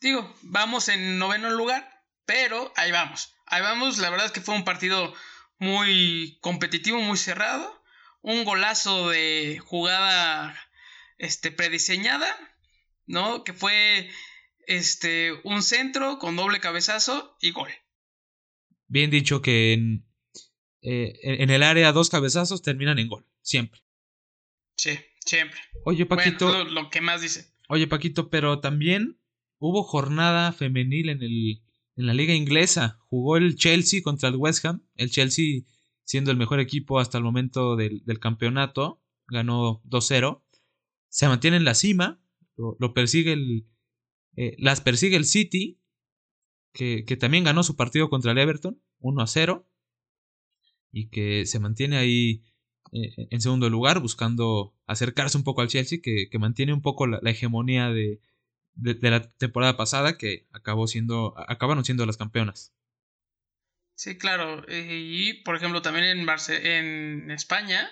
[0.00, 3.34] Digo, vamos en noveno lugar, pero ahí vamos.
[3.46, 5.12] Ahí vamos, la verdad es que fue un partido
[5.58, 7.82] muy competitivo, muy cerrado.
[8.22, 10.54] Un golazo de jugada
[11.18, 12.28] este, prediseñada,
[13.06, 13.44] ¿no?
[13.44, 14.10] Que fue
[14.66, 17.70] este, un centro con doble cabezazo y gol.
[18.86, 20.06] Bien dicho que en,
[20.82, 23.82] eh, en el área dos cabezazos terminan en gol, siempre.
[24.76, 25.60] Sí, siempre.
[25.84, 26.64] Oye, Paquito.
[26.64, 27.52] lo, que más dice.
[27.68, 29.20] Oye, Paquito, pero también
[29.58, 31.62] hubo jornada femenil en, el,
[31.96, 32.98] en la liga inglesa.
[33.08, 34.82] Jugó el Chelsea contra el West Ham.
[34.96, 35.62] El Chelsea
[36.04, 39.02] siendo el mejor equipo hasta el momento del, campeonato.
[39.28, 40.42] Ganó 2-0.
[41.08, 42.20] Se mantiene en la cima.
[42.56, 43.66] Lo, persigue el...
[44.36, 45.80] Eh, las persigue el City.
[46.72, 48.82] Que, que, también ganó su partido contra el Everton.
[49.00, 49.66] 1-0.
[50.92, 52.42] Y que se mantiene ahí
[52.92, 54.00] eh, en segundo lugar.
[54.00, 56.00] Buscando acercarse un poco al Chelsea.
[56.02, 58.20] Que, que mantiene un poco la hegemonía de,
[58.74, 62.72] de, la temporada pasada que acabó siendo, acabaron siendo las campeonas.
[63.94, 64.64] Sí, claro.
[64.68, 67.90] Y por ejemplo, también en, en España,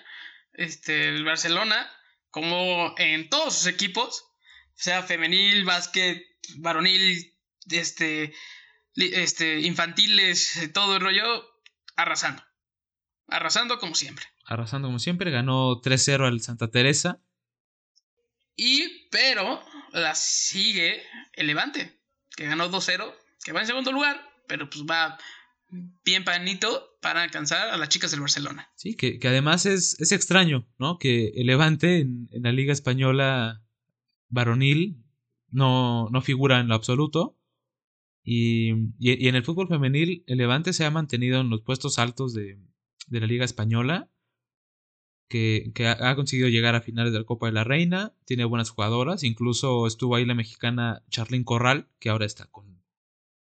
[0.54, 1.90] este, el Barcelona,
[2.30, 4.24] como en todos sus equipos,
[4.74, 6.24] sea femenil, básquet,
[6.56, 7.36] varonil,
[7.70, 8.32] este,
[8.94, 11.44] este, infantiles, todo el rollo,
[11.96, 12.42] arrasando.
[13.26, 14.24] Arrasando como siempre.
[14.48, 17.20] Arrasando como siempre, ganó 3-0 al Santa Teresa.
[18.56, 19.60] Y, pero,
[19.92, 21.02] la sigue
[21.34, 22.00] el Levante,
[22.34, 25.18] que ganó 2-0, que va en segundo lugar, pero pues va
[26.02, 28.72] bien panito para alcanzar a las chicas del Barcelona.
[28.74, 30.98] Sí, que, además es, es, extraño, ¿no?
[30.98, 33.62] Que el Levante en, la Liga Española
[34.30, 35.04] varonil
[35.50, 37.38] no, no figura en lo absoluto.
[38.22, 42.32] Y, y, en el fútbol femenil, el Levante se ha mantenido en los puestos altos
[42.32, 42.58] de,
[43.08, 44.10] de la Liga Española,
[45.28, 49.22] que, ha, conseguido llegar a finales de la Copa de la Reina, tiene buenas jugadoras,
[49.22, 52.82] incluso estuvo ahí la mexicana Charlyn Corral, que ahora está con,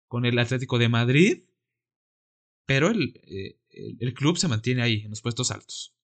[0.07, 1.45] con el Atlético de Madrid,
[2.67, 5.95] pero eh, el, el club se mantiene ahí, en los puestos altos.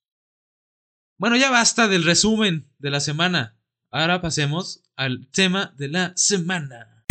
[1.18, 3.58] Bueno, ya basta del resumen de la semana.
[3.90, 7.04] Ahora pasemos al tema de la semana.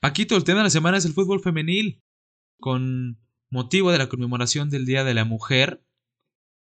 [0.00, 2.02] Paquito, el tema de la semana es el fútbol femenil.
[2.60, 3.23] Con
[3.54, 5.80] motivo de la conmemoración del Día de la Mujer,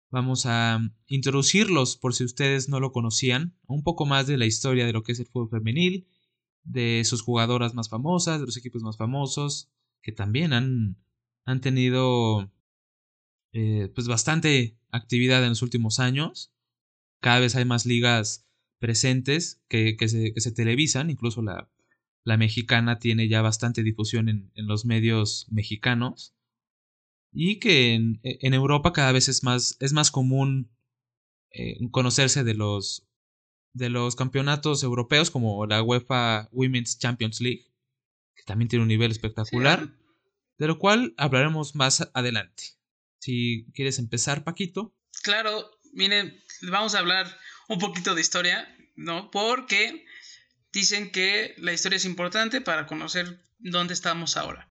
[0.10, 4.88] vamos a introducirlos por si ustedes no lo conocían, un poco más de la historia
[4.88, 6.08] de lo que es el fútbol femenil,
[6.64, 9.70] de sus jugadoras más famosas, de los equipos más famosos,
[10.02, 10.98] que también han,
[11.46, 12.52] han tenido
[13.54, 16.52] eh, pues bastante actividad en los últimos años.
[17.20, 18.48] Cada vez hay más ligas
[18.80, 21.70] presentes que, se, que se, televisan, incluso la,
[22.24, 26.34] la, mexicana tiene ya bastante difusión en, en los medios mexicanos.
[27.34, 30.70] Y que en, en, Europa cada vez es más, es más común
[31.52, 33.08] eh, conocerse de los,
[33.74, 37.72] de los campeonatos europeos como la UEFA Women's Champions League,
[38.36, 39.94] que también tiene un nivel espectacular,
[40.58, 42.64] de lo cual hablaremos más adelante.
[43.20, 44.94] Si quieres empezar, Paquito.
[45.24, 47.28] Claro, miren, vamos a hablar
[47.68, 49.32] un poquito de historia, ¿no?
[49.32, 50.06] Porque
[50.72, 54.70] dicen que la historia es importante para conocer dónde estamos ahora.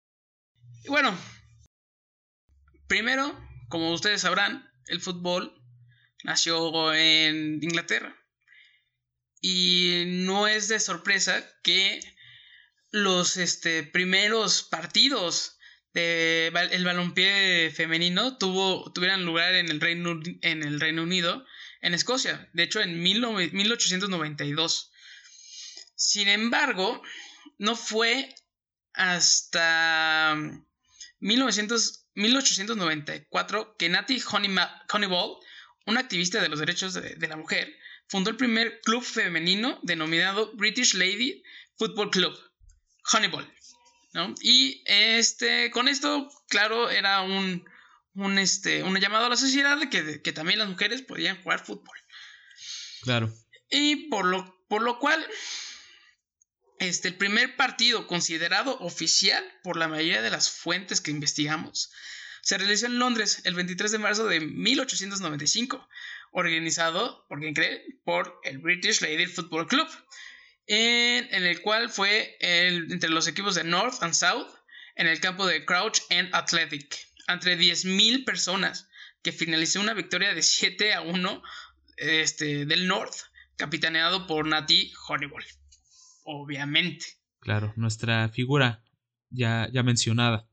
[0.85, 1.17] Y bueno,
[2.91, 5.55] primero, como ustedes sabrán, el fútbol
[6.25, 8.17] nació en Inglaterra.
[9.41, 12.01] Y no es de sorpresa que
[12.91, 15.57] los este, primeros partidos
[15.95, 21.47] el balompié femenino tuvo, tuvieran lugar en el, Reino, en el Reino Unido,
[21.83, 24.91] en Escocia, de hecho en 1892.
[25.95, 27.01] Sin embargo,
[27.59, 28.35] no fue
[28.95, 30.37] hasta
[31.21, 34.23] 1900, 1894 que Natty
[34.93, 35.37] Honeyball,
[35.87, 37.77] una activista de los derechos de, de la mujer,
[38.09, 41.43] fundó el primer club femenino denominado British Lady
[41.79, 42.39] Football Club,
[43.13, 43.51] Honeyball.
[44.43, 47.65] Y este, con esto, claro, era un,
[48.15, 51.65] un, este, un llamado a la sociedad de que, que también las mujeres podían jugar
[51.65, 51.97] fútbol.
[53.03, 53.33] Claro.
[53.71, 55.25] Y por lo, por lo cual,
[56.81, 61.91] este, el primer partido considerado oficial por la mayoría de las fuentes que investigamos
[62.43, 65.89] se realizó en Londres el 23 de marzo de 1895,
[66.33, 69.89] organizado, por quien cree, por el British Lady Football Club
[70.67, 74.49] en, el cual fue entre los equipos de North and South
[74.95, 76.97] en el campo de Crouch End Athletic,
[77.29, 78.89] entre 10.000 personas,
[79.23, 81.43] que finalizó una victoria de 7 a 1
[81.97, 83.17] este, del North,
[83.57, 85.45] capitaneado por Nati Honeyball.
[86.25, 87.07] Obviamente.
[87.41, 88.85] Claro, nuestra figura
[89.31, 90.49] ya, ya mencionada.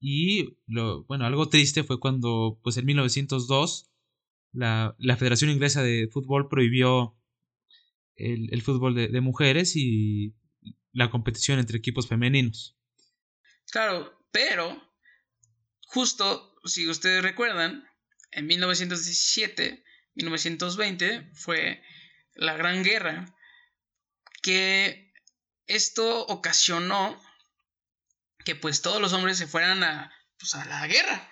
[0.00, 3.90] Y lo, bueno, algo triste fue cuando, pues en 1902,
[4.52, 7.16] la, la Federación Inglesa de Fútbol prohibió
[8.16, 10.34] el, fútbol de, mujeres y
[10.92, 12.76] la competición entre equipos femeninos.
[13.70, 14.80] Claro, pero
[15.86, 17.84] justo, si ustedes recuerdan,
[18.30, 19.82] en 1917,
[20.14, 21.82] 1920 fue
[22.34, 23.34] la Gran Guerra,
[24.42, 25.14] que
[25.66, 27.20] esto ocasionó
[28.44, 31.30] que pues todos los hombres se fueran a, pues, a la guerra.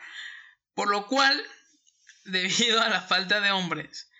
[0.75, 1.44] Por lo cual,
[2.25, 4.11] debido a la falta de hombres,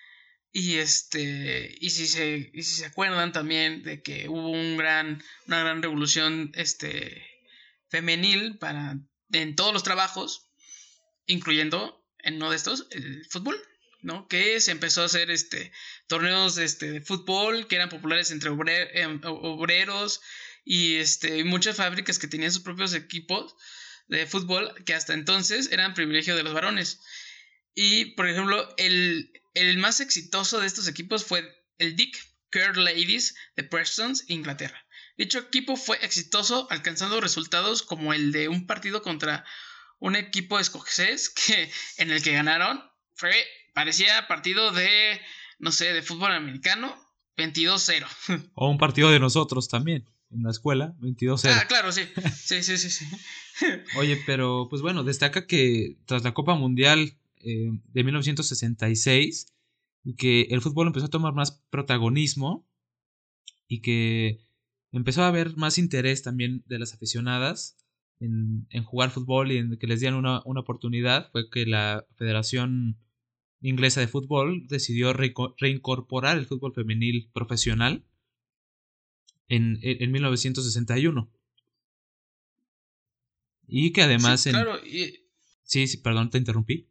[0.53, 5.23] y este, y si se, y si se acuerdan también de que hubo un gran,
[5.47, 7.25] una gran revolución este,
[7.89, 8.99] femenil para,
[9.31, 10.51] en todos los trabajos,
[11.27, 13.57] incluyendo en uno de estos, el fútbol,
[14.03, 14.29] ¿no?
[14.29, 15.73] Que se empezó a hacer este,
[16.07, 20.21] torneos este, de fútbol que eran populares entre em, obreros
[20.65, 23.55] y este, muchas fábricas que tenían sus propios equipos
[24.09, 27.01] de fútbol que hasta entonces eran privilegio de los varones.
[27.75, 31.45] Y, por ejemplo, el, el más exitoso de estos equipos fue
[31.79, 32.17] el Dick
[32.51, 34.85] Kerr Ladies de Preston, Inglaterra.
[35.17, 39.45] Dicho equipo fue exitoso alcanzando resultados como el de un partido contra
[39.99, 42.83] un equipo escocés que, en el que ganaron.
[43.15, 43.35] Fue,
[43.73, 45.21] parecía partido de,
[45.59, 46.95] no sé, de fútbol americano,
[47.37, 48.07] 22-0.
[48.55, 51.51] O un partido de nosotros también, en la escuela, 22-0.
[51.53, 52.03] Ah, claro, sí.
[52.35, 53.07] Sí, sí, sí, sí.
[53.97, 59.47] Oye, pero pues bueno, destaca que tras la Copa Mundial eh, de 1966
[60.05, 62.67] y que el fútbol empezó a tomar más protagonismo
[63.69, 64.41] y que
[64.93, 67.77] empezó a haber más interés también de las aficionadas
[68.21, 72.99] en, jugar fútbol y en que les dieran una, oportunidad fue que la Federación
[73.61, 78.05] Inglesa de Fútbol decidió reincorporar el fútbol femenil profesional
[79.49, 81.31] en, en 1961.
[83.67, 85.27] Y que además sí, Claro, y...
[85.63, 86.89] Sí, sí, perdón, te interrumpí.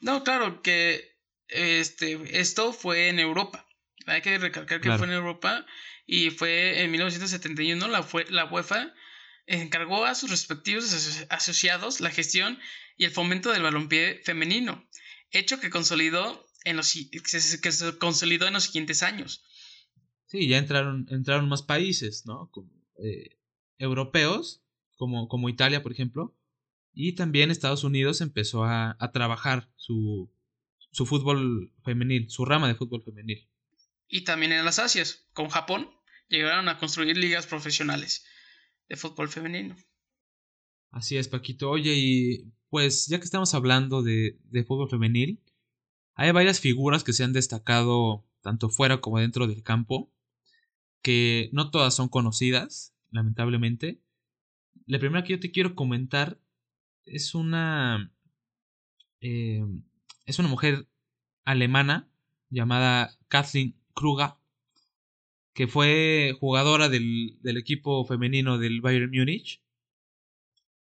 [0.00, 1.16] No, claro, que
[1.48, 3.66] este, esto fue en Europa.
[4.06, 5.64] Hay que recalcar que fue en Europa
[6.06, 8.92] y fue en 1971 la, fue, la UEFA
[9.46, 12.58] encargó a sus respectivos asociados la gestión
[12.96, 14.88] y el fomento del balompié femenino,
[15.32, 19.44] hecho que consolidó en los, que se consolidó en los siguientes años.
[20.26, 22.50] Sí, ya entraron, entraron más países, ¿no?
[23.02, 23.38] Eh,
[23.78, 24.62] europeos,
[24.96, 26.36] como, como Italia, por ejemplo,
[26.94, 30.30] y también Estados Unidos empezó a, a trabajar su,
[30.90, 33.48] su fútbol femenil, su rama de fútbol femenil.
[34.08, 35.90] Y también en las Asias, con Japón,
[36.28, 38.24] llegaron a construir ligas profesionales
[38.88, 39.76] de fútbol femenino.
[40.90, 41.70] Así es, Paquito.
[41.70, 45.38] Oye, y pues ya que estamos hablando de, fútbol femenil,
[46.14, 50.10] hay varias figuras que se han destacado tanto fuera como dentro del campo,
[51.02, 54.00] que no todas son conocidas, lamentablemente.
[54.86, 56.40] La primera que yo te quiero comentar
[57.04, 58.10] es una...
[59.20, 59.62] Eh,
[60.24, 60.88] es una mujer
[61.44, 62.08] alemana
[62.48, 64.30] llamada Kathleen Kruger,
[65.52, 69.61] que fue jugadora del, del equipo femenino del Bayern Múnich.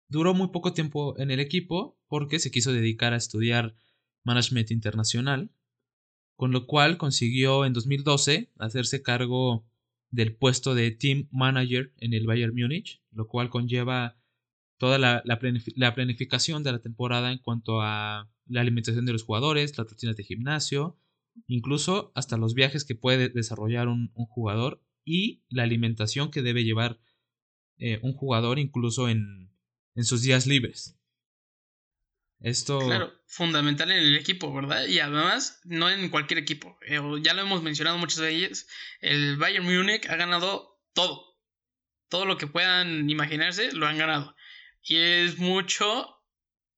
[0.08, 3.74] Duró muy poco tiempo en el equipo porque se quiso dedicar a estudiar
[4.24, 5.50] management internacional,
[6.36, 9.66] con lo cual consiguió en 2012 hacerse cargo
[10.10, 14.16] del puesto de team manager en el Bayern Múnich, lo cual conlleva
[14.78, 19.76] toda la, la, planificación de la temporada en cuanto a la alimentación de los jugadores,
[19.76, 20.98] las rutinas de gimnasio,
[21.46, 26.98] incluso hasta los viajes que puede desarrollar un, jugador y la alimentación que debe llevar
[27.78, 29.50] eh, un jugador incluso en,
[29.98, 30.96] en sus días libres.
[32.38, 32.78] Esto.
[32.78, 34.86] Claro, fundamental en el equipo, ¿verdad?
[34.86, 36.78] Y además, no en cualquier equipo.
[36.86, 38.68] Eh, ya lo hemos mencionado muchas veces.
[39.00, 41.36] El Bayern Múnich ha ganado todo.
[42.08, 44.36] Todo lo que puedan imaginarse lo han ganado.
[44.84, 46.06] Y es mucho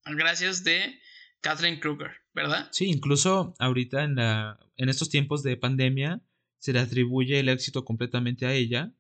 [0.06, 0.98] gracias de
[1.42, 2.70] Kathleen Kruger, ¿verdad?
[2.72, 6.22] Sí, incluso ahorita en, la, en estos tiempos de pandemia
[6.56, 8.94] se le atribuye el éxito completamente a ella,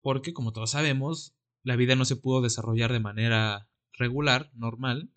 [0.00, 5.10] porque como todos sabemos, la vida no se pudo desarrollar de manera regular, normal,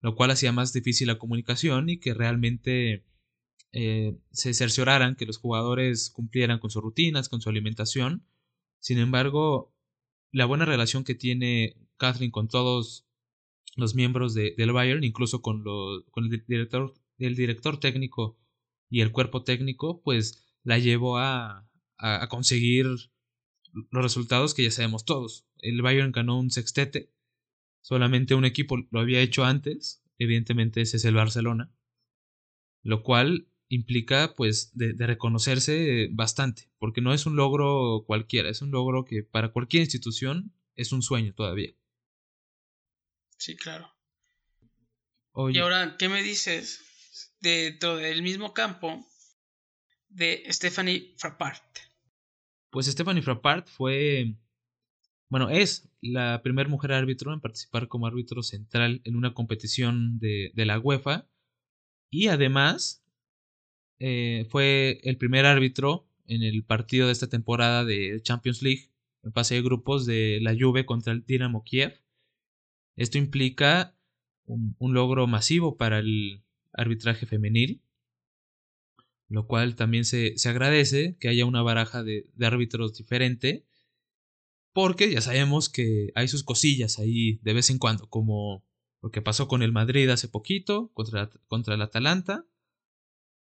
[0.00, 3.04] lo cual hacía más difícil la comunicación y que realmente
[3.72, 8.26] eh, se cercioraran que los jugadores cumplieran con sus rutinas, con su alimentación.
[8.80, 9.74] Sin embargo,
[10.30, 13.06] la buena relación que tiene Kathleen con todos
[13.76, 15.62] los miembros de, del Bayern, incluso con,
[16.10, 18.38] con el, director, el director técnico
[18.90, 24.70] y el cuerpo técnico, pues la llevó a, a, a conseguir los resultados que ya
[24.70, 25.46] sabemos todos.
[25.62, 27.12] El Bayern ganó un sextete
[27.82, 31.74] Solamente un equipo lo había hecho antes, evidentemente ese es el Barcelona,
[32.84, 38.70] lo cual implica pues de, reconocerse bastante, porque no es un logro cualquiera, es un
[38.70, 41.72] logro que para cualquier institución es un sueño todavía.
[43.36, 43.92] Sí, claro.
[45.50, 49.04] Y ahora, ¿qué me dices dentro del mismo campo
[50.08, 51.78] de Stephanie Frappart?
[52.70, 54.36] Pues Stephanie Frappart fue
[55.32, 60.52] bueno, es la primera mujer árbitro en participar como árbitro central en una competición de,
[60.54, 61.26] la UEFA
[62.10, 63.02] y además
[63.98, 68.90] eh, fue el primer árbitro en el partido de esta temporada de Champions League
[69.22, 72.02] en fase de grupos de la Juve contra el Dinamo Kiev.
[72.96, 73.96] Esto implica
[74.44, 76.42] un, logro masivo para el
[76.74, 77.80] arbitraje femenil,
[79.28, 83.64] lo cual también se, agradece que haya una baraja de árbitros diferente
[84.72, 88.64] porque ya sabemos que hay sus cosillas ahí de vez en cuando, como
[89.02, 92.46] lo que pasó con el Madrid hace poquito contra, contra el Atalanta.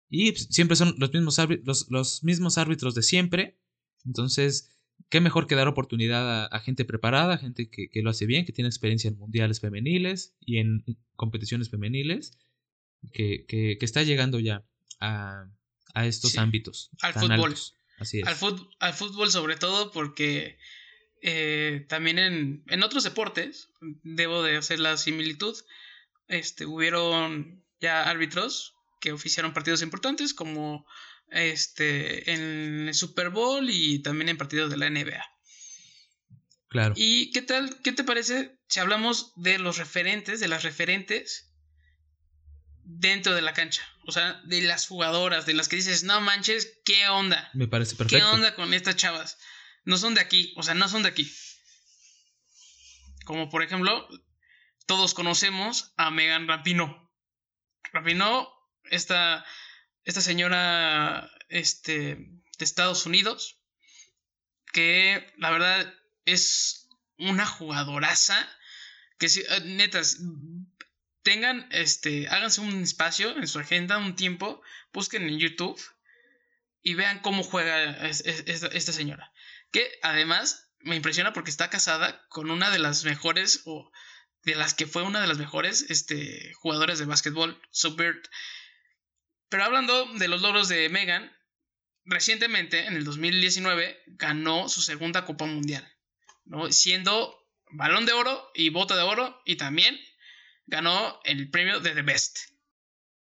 [0.10, 3.60] Y pues, siempre son los mismos, los, los mismos árbitros de siempre.
[4.06, 4.72] Entonces,
[5.10, 8.54] qué mejor que dar oportunidad a, gente preparada, gente que, que, lo hace bien, que
[8.54, 10.84] tiene experiencia en mundiales femeniles y en
[11.16, 12.38] competiciones femeniles,
[13.12, 14.66] que, que, que está llegando ya
[15.00, 15.50] a,
[15.94, 16.90] a estos ámbitos.
[17.02, 17.56] Al fútbol.
[18.00, 18.28] Así es.
[18.28, 18.38] Al,
[18.80, 20.58] al fútbol sobre todo porque
[21.22, 23.70] eh, también en, en, otros deportes,
[24.04, 25.56] debo de hacer la similitud,
[26.28, 30.86] este, hubieron ya árbitros que oficiaron partidos importantes como
[31.30, 35.24] este, en el Super Bowl y también en partidos de la NBA.
[36.70, 36.94] Claro.
[36.96, 41.52] ¿Y qué tal, qué te parece si hablamos de los referentes, de las referentes
[42.84, 43.84] dentro de la cancha?
[44.08, 47.50] O sea, de las jugadoras, de las que dices, no manches, ¿qué onda?
[47.54, 48.26] Me parece perfecto.
[48.26, 49.38] ¿Qué onda con estas chavas?
[49.84, 51.32] No son de aquí, o sea, no son de aquí.
[53.26, 54.08] Como por ejemplo,
[54.86, 57.10] todos conocemos a Megan Rapinoe.
[57.94, 58.48] Rapinoe,
[58.86, 59.46] esta,
[60.04, 63.60] esta señora este, de Estados Unidos,
[64.72, 65.94] que la verdad
[66.26, 68.48] es una jugadoraza
[69.18, 70.18] Que si, eh, netas,
[71.22, 74.62] tengan, este, háganse un espacio en su agenda, un tiempo,
[74.92, 75.80] busquen en YouTube
[76.82, 79.31] y vean cómo juega esta, señora.
[79.72, 83.92] Que además me impresiona porque está casada con una de las mejores, o
[84.44, 88.22] de las que fue una de las mejores este, jugadoras de básquetbol, Subbird.
[89.50, 91.32] Pero hablando de los logros de Megan,
[92.06, 95.88] recientemente, en el 2019, ganó su segunda Copa Mundial,
[96.46, 96.72] ¿no?
[96.72, 97.36] siendo
[97.72, 99.98] balón de oro y bota de oro, y también
[100.66, 102.38] ganó el premio de The Best.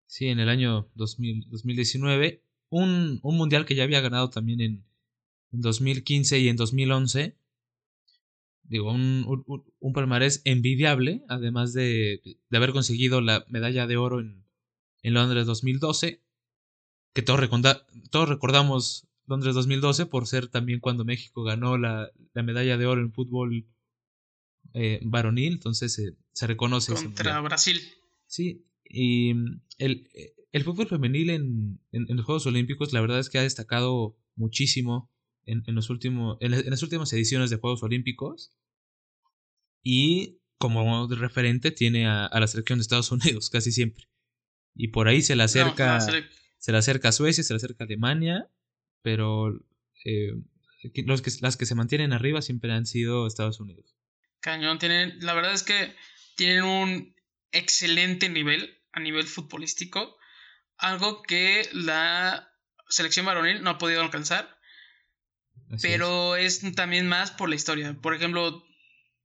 [0.06, 4.84] Sí, en el año 2019, un, un, mundial que ya había ganado también en,
[5.60, 7.36] 2015 y en 2011.
[8.64, 9.44] Digo, un,
[9.78, 14.46] un, palmarés envidiable, además de, de, haber conseguido la medalla de oro en,
[15.02, 16.22] en Londres 2012,
[17.12, 17.40] que todos,
[18.10, 23.02] todos recordamos Londres 2012 por ser también cuando México ganó la, la medalla de oro
[23.02, 23.66] en fútbol
[24.72, 26.00] eh, varonil, entonces
[26.32, 26.94] se reconoce.
[26.94, 27.80] Contra Brasil.
[28.26, 29.30] Sí, y
[29.78, 30.08] el,
[30.52, 35.10] el fútbol femenil en, en, los Juegos Olímpicos, la verdad es que ha destacado muchísimo
[35.46, 38.52] en, en los últimos, en, las últimas ediciones de Juegos Olímpicos.
[39.82, 44.08] Y como referente tiene a, la selección de Estados Unidos casi siempre.
[44.74, 47.86] Y por ahí se le acerca, se le acerca a Suecia, se le acerca a
[47.86, 48.48] Alemania,
[49.02, 49.52] pero
[50.04, 50.32] eh,
[51.06, 53.94] los que, las que se mantienen arriba siempre han sido Estados Unidos.
[54.40, 55.94] Cañón, tienen, la verdad es que
[56.36, 57.14] tienen un
[57.52, 60.16] excelente nivel a nivel futbolístico,
[60.76, 62.52] algo que la
[62.88, 64.53] selección varonil no ha podido alcanzar,
[65.80, 66.60] pero es.
[66.74, 67.94] también más por la historia.
[68.00, 68.64] Por ejemplo,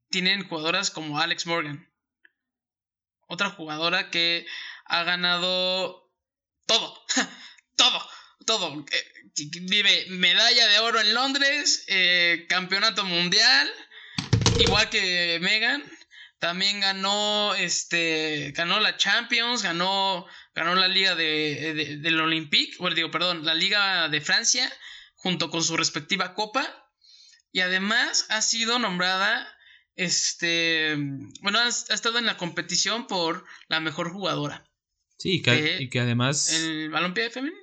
[0.09, 1.87] tienen jugadoras como Alex Morgan,
[3.27, 4.45] otra jugadora que
[4.85, 6.11] ha ganado
[6.65, 7.05] todo,
[7.75, 8.09] todo,
[8.45, 8.85] todo.
[9.35, 13.71] Vive eh, medalla de oro en Londres, eh, campeonato mundial
[14.59, 15.83] igual que Megan,
[16.39, 23.11] también ganó, este, ganó la Champions, ganó, ganó la Liga de, del Olympique, bueno, digo,
[23.11, 24.71] perdón, la Liga de Francia,
[25.19, 26.67] junto con su respectiva copa,
[27.51, 29.47] y además ha sido nombrada,
[29.95, 30.95] este,
[31.41, 34.65] bueno, ha, estado en la competición por la mejor jugadora.
[35.17, 36.51] Sí, y que, y que además...
[36.51, 37.59] El balompié femenino.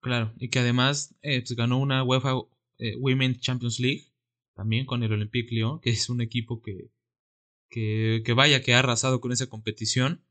[0.00, 2.34] Claro, y que además eh, pues ganó una UEFA
[2.78, 4.12] eh, Women's Champions League
[4.54, 6.90] también con el Olympique Lyon, que es un equipo que,
[7.68, 10.24] que, vaya que ha arrasado con esa competición.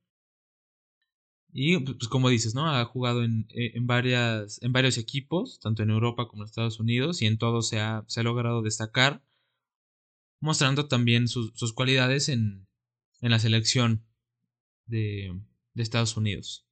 [1.57, 2.69] Y pues como dices, ¿no?
[2.69, 6.81] Ha jugado en, eh, en, varias, en varios equipos, tanto en Europa como en Estados
[6.81, 9.23] Unidos, y en todos se ha, se ha logrado destacar,
[10.41, 12.67] mostrando también sus, sus cualidades en,
[13.21, 14.05] en, la selección
[14.85, 15.33] de,
[15.73, 16.67] de Estados Unidos.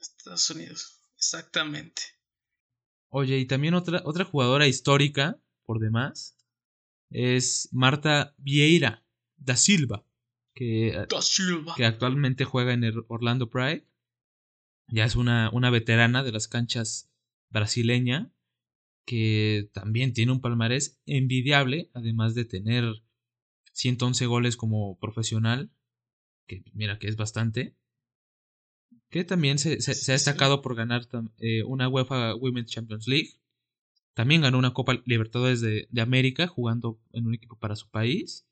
[0.00, 2.00] Estados Unidos, exactamente.
[3.10, 6.38] Oye, y también otra, otra jugadora histórica, por demás,
[7.10, 9.04] es Marta Vieira
[9.36, 10.02] da Silva,
[10.54, 11.06] que,
[11.76, 13.86] que actualmente juega en el Orlando Pride.
[14.88, 17.10] Ya es una, una veterana de las canchas
[17.50, 18.32] brasileña,
[19.06, 22.84] que también tiene un palmarés envidiable, además de tener
[23.72, 25.70] 111 goles como profesional,
[26.46, 27.76] que mira que es bastante,
[29.08, 31.06] que también se, se, ha destacado por ganar
[31.38, 33.42] eh, una UEFA Women's Champions League,
[34.14, 38.46] también ganó una Copa Libertadores de, América jugando en un equipo para su país.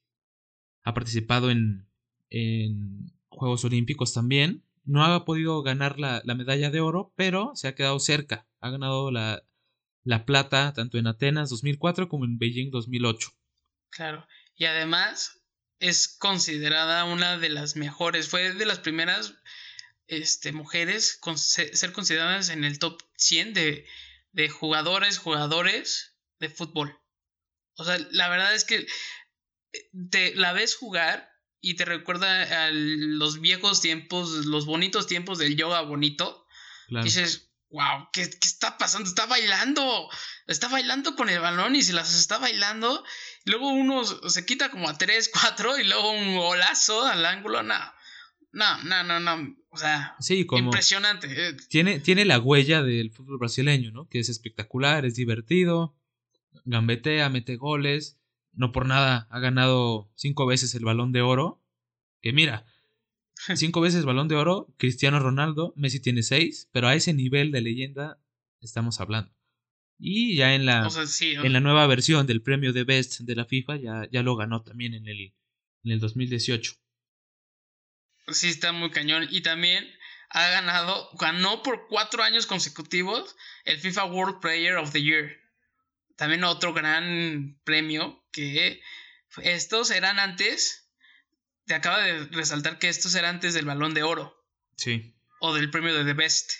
[0.83, 1.90] Ha participado en,
[2.31, 4.65] en Juegos Olímpicos también.
[4.85, 8.47] No ha podido ganar la, medalla de oro, pero se ha quedado cerca.
[8.61, 9.45] Ha ganado la,
[10.05, 13.31] la plata tanto en Atenas 2004 como en Beijing 2008.
[13.91, 14.27] Claro.
[14.55, 15.43] Y además
[15.79, 18.29] es considerada una de las mejores.
[18.29, 19.35] Fue de las primeras
[20.07, 23.87] este, mujeres con ser consideradas en el top 100 de
[24.33, 26.99] de jugadores, jugadores de fútbol.
[27.77, 28.87] O sea, la verdad es que
[29.73, 31.30] eh, te la ves jugar
[31.61, 36.47] y te recuerda a los viejos tiempos, los bonitos tiempos del yoga bonito.
[37.03, 39.09] dices, wow, ¿qué, está pasando?
[39.09, 40.09] Está bailando,
[40.47, 43.05] está bailando con el balón y se las está bailando.
[43.45, 47.63] luego uno se quita como a 3, 4 y luego un golazo al ángulo.
[47.63, 47.79] No,
[48.53, 49.57] no, no, no, no.
[49.71, 51.29] O sea, impresionante.
[51.31, 51.57] Eh.
[51.69, 54.09] Tiene, tiene la huella del fútbol brasileño, ¿no?
[54.09, 55.95] Que es espectacular, es divertido,
[56.65, 58.20] gambetea, mete goles.
[58.53, 61.63] No por nada ha ganado cinco veces el balón de oro.
[62.21, 62.67] Que mira,
[63.57, 67.63] cinco veces balón de oro, Cristiano Ronaldo, Messi tiene seis, pero a ese nivel de
[67.63, 68.19] leyenda
[68.61, 69.33] estamos hablando.
[69.99, 70.89] Y ya en la,
[71.21, 74.63] en la nueva versión del premio de Best de la FIFA ya, ya lo ganó
[74.63, 75.35] también en el,
[75.85, 76.81] en el 2018
[78.33, 79.27] sí está muy cañón.
[79.31, 79.89] Y también
[80.31, 85.39] ha ganado, ganó por cuatro años consecutivos el FIFA World Player of the Year.
[86.17, 88.81] También otro gran premio que
[89.43, 90.91] estos eran antes
[91.67, 94.35] te acaba de resaltar que estos eran antes del balón de oro.
[94.77, 95.15] Sí.
[95.41, 96.51] O del premio de The Best.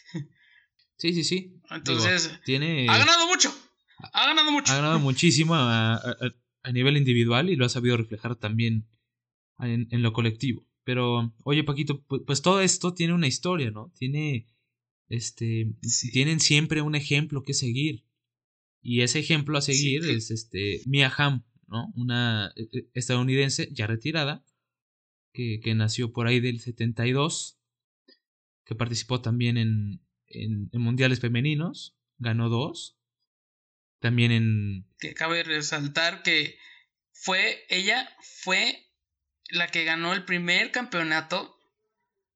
[0.97, 1.61] Sí, sí, sí.
[1.71, 2.87] Entonces, tiene...
[2.87, 3.51] ha ganado mucho.
[4.13, 4.71] Ha ganado mucho.
[4.71, 6.01] Ha ganado muchísimo a,
[6.75, 8.87] nivel individual y lo ha sabido reflejar también
[9.59, 10.69] en, lo colectivo.
[10.85, 13.91] Pero, oye, Paquito, pues, todo esto tiene una historia, ¿no?
[13.99, 14.47] Tiene,
[15.09, 15.73] este,
[16.13, 18.05] tienen siempre un ejemplo que seguir.
[18.83, 21.93] Y ese ejemplo a seguir es este Mia Hamm, ¿no?
[21.95, 24.45] Una e, e, estadounidense ya retirada,
[25.33, 27.59] que, que nació por ahí del 72,
[28.65, 32.99] que participó también en, en, mundiales femeninos, ganó dos.
[34.01, 34.87] También en...
[34.99, 36.59] Que cabe resaltar que
[37.13, 38.89] fue, ella fue
[39.51, 41.59] la que ganó el primer campeonato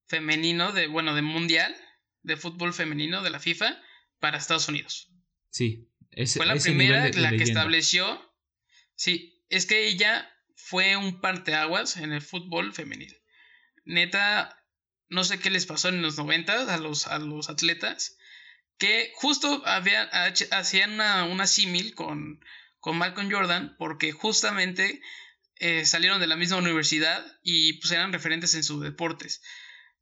[0.07, 1.75] femenino de, bueno, de mundial
[2.23, 3.81] de fútbol femenino de la FIFA
[4.19, 5.11] para Estados Unidos.
[5.51, 5.89] Sí,
[6.35, 8.34] fue la primera la que estableció.
[8.97, 13.21] Sí, es que ella fue un parteaguas en el fútbol femenil.
[13.85, 14.65] Neta,
[15.09, 18.17] no sé qué les pasó en los 90 a los, a los atletas,
[18.79, 20.09] que justo habían,
[20.51, 22.41] hacían una, una símil con,
[22.81, 25.01] con Malcolm Jordan, porque justamente
[25.57, 29.43] eh, salieron de la misma universidad y pues eran referentes en sus deportes.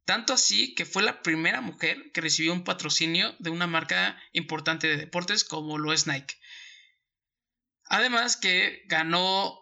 [0.05, 4.88] Tanto así que fue la primera mujer que recibió un patrocinio de una marca importante
[4.88, 6.34] de deportes como lo es Nike.
[7.93, 9.55] Además que ganó,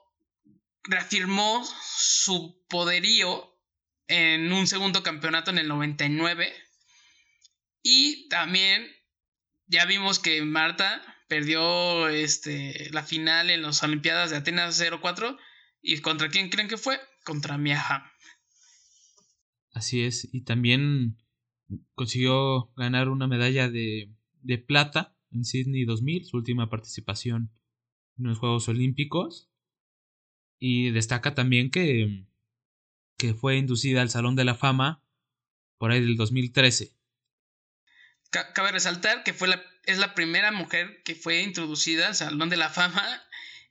[0.85, 3.59] reafirmó su poderío
[4.07, 6.55] en un segundo campeonato en el 99.
[7.83, 8.87] Y también
[9.67, 15.37] ya vimos que Marta perdió este, la final en las Olimpiadas de Atenas 04.
[15.83, 17.01] ¿Y contra quién creen que fue?
[17.25, 18.05] Contra Mia Hamm.
[19.73, 21.19] Así es, y también
[21.95, 27.51] consiguió ganar una medalla de, de plata en Sydney 2000, su última participación
[28.21, 29.49] en los Juegos Olímpicos.
[30.59, 32.27] Y destaca también que,
[33.17, 35.03] que fue inducida al Salón de la Fama
[35.79, 36.95] por ahí del 2013.
[38.31, 42.57] Cabe resaltar que fue la, es la primera mujer que fue introducida al Salón de
[42.57, 43.03] la Fama.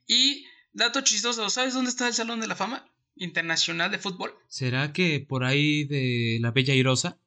[0.06, 2.90] Y, dato chistoso, ¿sabes dónde está el Salón de la Fama?
[3.20, 4.34] internacional de fútbol.
[4.48, 7.18] ¿Será que por ahí de la Bella Irosa?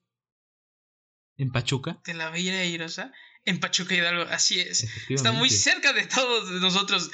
[1.37, 2.01] ¿En Pachuca?
[2.05, 3.13] De la Bella Irosa.
[3.45, 4.87] En Pachuca Hidalgo, así es.
[5.09, 7.11] Está muy cerca de todos nosotros.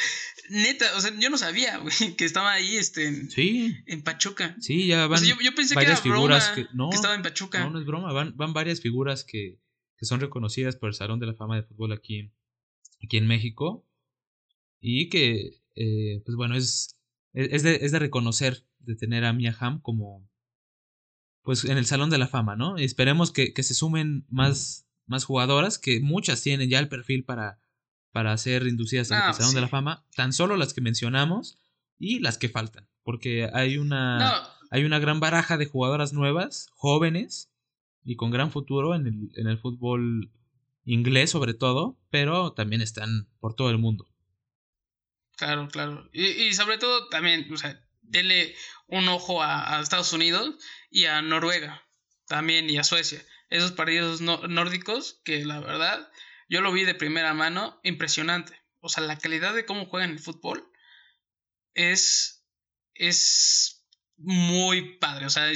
[0.49, 1.81] Neta, o sea, yo no sabía,
[2.17, 3.75] que estaba ahí, este, en, sí.
[3.87, 4.55] en Pachuca.
[4.59, 5.23] Sí, ya van.
[5.23, 7.59] yo, pensé que era figuras que, no, que estaba en Pachuca.
[7.61, 9.59] No, no es broma, van, van varias figuras que,
[9.97, 12.31] que son reconocidas por el Salón de la Fama de Fútbol aquí,
[13.03, 13.87] aquí en México.
[14.79, 16.99] Y que, eh, pues bueno, es,
[17.33, 20.29] es, de, es de reconocer de tener a Mia Hamm como
[21.43, 22.77] pues en el Salón de la Fama, ¿no?
[22.77, 27.59] esperemos que, que, se sumen más, más jugadoras, que muchas tienen ya el perfil para,
[28.11, 31.57] para ser inducidas al ah, Salón de la Fama, tan solo las que mencionamos
[31.97, 37.51] y las que faltan, porque hay una, hay una gran baraja de jugadoras nuevas, jóvenes
[38.03, 40.31] y con gran futuro en el, en el fútbol
[40.85, 44.07] inglés sobre todo, pero también están por todo el mundo.
[45.35, 46.09] Claro, claro.
[46.11, 48.55] Y, y sobre todo también, o sea, denle
[48.87, 50.55] un ojo a, Estados Unidos
[50.89, 51.83] y a Noruega
[52.27, 53.23] también y a Suecia.
[53.49, 56.11] Esos partidos nórdicos que la verdad
[56.47, 58.59] yo lo vi de primera mano impresionante.
[58.79, 60.71] O sea, la calidad de cómo juegan el fútbol
[61.73, 62.45] es
[62.93, 63.85] es
[64.17, 65.25] muy padre.
[65.25, 65.51] O sea,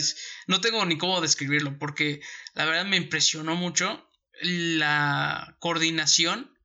[0.48, 2.22] no tengo ni cómo describirlo porque
[2.54, 4.10] la verdad me impresionó mucho
[4.42, 6.58] la coordinación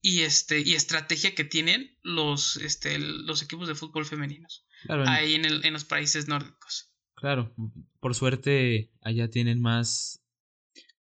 [0.00, 5.44] y este y estrategia que tienen los este los equipos de fútbol femeninos ahí en,
[5.44, 6.92] el, en los países nórdicos.
[7.14, 7.52] Claro,
[8.00, 10.17] por suerte allá tienen más,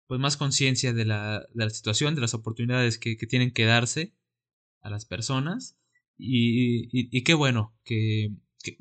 [0.06, 3.64] pues más conciencia de la, de la situación, de las oportunidades que, que, tienen que
[3.64, 4.14] darse
[4.80, 5.78] a las personas.
[6.18, 8.34] Y, y, qué bueno que,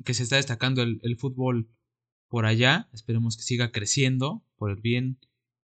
[0.04, 1.68] que, se está destacando el, el, fútbol
[2.28, 2.88] por allá.
[2.92, 5.18] Esperemos que siga creciendo por el bien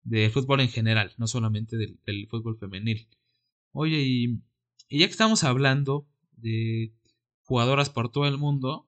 [0.03, 3.08] del fútbol en general, no solamente del, del fútbol femenil.
[3.74, 4.41] Oye, y,
[4.88, 6.93] y, ya que estamos hablando de
[7.43, 8.86] jugadoras por todo el mundo,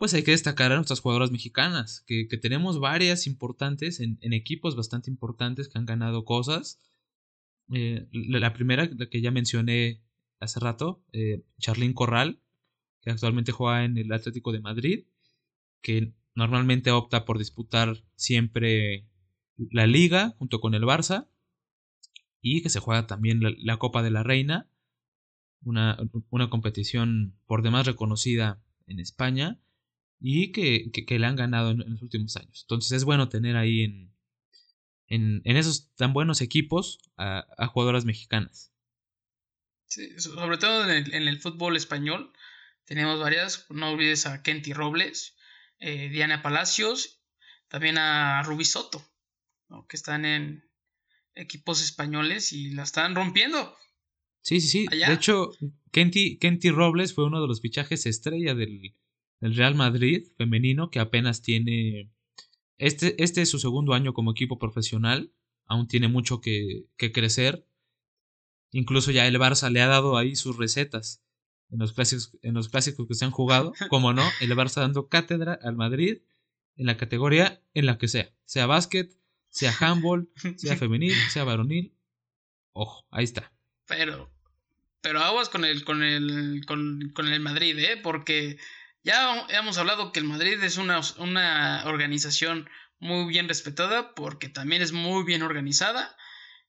[0.00, 5.10] pues hay que destacar a nuestras jugadoras mexicanas, que, tenemos varias importantes en, equipos bastante
[5.10, 6.80] importantes que han ganado cosas.
[7.70, 10.00] Eh, la primera, la que ya mencioné
[10.38, 12.40] hace rato, eh, Charlene Corral,
[13.02, 15.04] que actualmente juega en el Atlético de Madrid,
[15.82, 19.06] que normalmente opta por disputar siempre
[19.58, 21.28] la liga junto con el Barça
[22.40, 24.66] y que se juega también la, Copa de la Reina,
[25.62, 25.98] una,
[26.30, 29.60] una competición por demás reconocida en España
[30.20, 32.62] y que, que, le han ganado en, los últimos años.
[32.62, 34.14] Entonces es bueno tener ahí en,
[35.06, 38.72] en, en esos tan buenos equipos a, a jugadoras mexicanas.
[39.86, 42.32] Sí, sobre todo en el, en el, fútbol español
[42.84, 45.36] tenemos varias, no olvides a Kenty Robles,
[45.78, 47.22] eh, Diana Palacios,
[47.68, 49.02] también a Ruby Soto,
[49.88, 50.68] que están en
[51.34, 53.76] equipos españoles y la están rompiendo.
[54.42, 54.86] Sí, sí, sí.
[54.86, 55.52] De hecho,
[55.92, 58.94] Kenty, Kenty Robles fue uno de los fichajes estrella del,
[59.40, 62.10] del Real Madrid femenino que apenas tiene...
[62.78, 65.32] Este, este es su segundo año como equipo profesional,
[65.66, 67.66] aún tiene mucho que, que crecer.
[68.70, 71.22] Incluso ya el Barça le ha dado ahí sus recetas
[71.70, 75.08] en los clásicos, en los clásicos que se han jugado, como no, el Barça dando
[75.08, 76.18] cátedra al Madrid
[76.76, 79.16] en la categoría en la que sea, sea básquet,
[79.48, 81.94] sea handball, sea femenil, sea varonil.
[82.72, 83.52] Ojo, ahí está.
[83.86, 84.30] Pero,
[85.00, 87.96] pero aguas con el, con el, con, con el Madrid, ¿eh?
[88.02, 88.58] Porque
[89.02, 94.82] ya hemos hablado que el Madrid es una, una organización muy bien respetada, porque también
[94.82, 96.16] es muy bien organizada.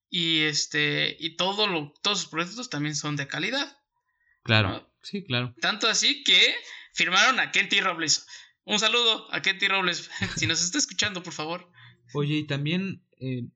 [0.09, 3.77] Y este, y todo lo, todos sus proyectos también son de calidad.
[4.43, 5.55] Claro, sí, claro.
[5.61, 6.39] Tanto así que
[6.93, 8.27] firmaron a Kenty Robles.
[8.63, 11.71] Un saludo a Kenty Robles, si nos está escuchando, por favor.
[12.13, 13.47] Oye, y también, eh,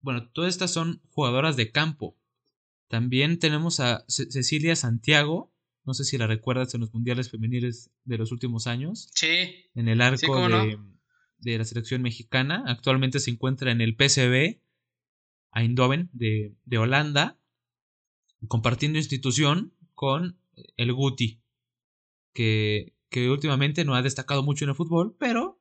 [0.00, 2.16] bueno, todas estas son jugadoras de campo.
[2.88, 5.53] También tenemos a Cecilia Santiago,
[5.84, 9.10] no sé si la recuerdas en los mundiales femeniles de los últimos años.
[9.14, 9.66] Sí.
[9.74, 10.78] En el arco de,
[11.38, 12.64] de, la selección mexicana.
[12.66, 14.60] Actualmente se encuentra en el PSV
[15.54, 17.38] Eindhoven de, de Holanda,
[18.48, 20.38] compartiendo institución con
[20.76, 21.42] el Guti,
[22.32, 25.60] que, que últimamente no ha destacado mucho en el fútbol, pero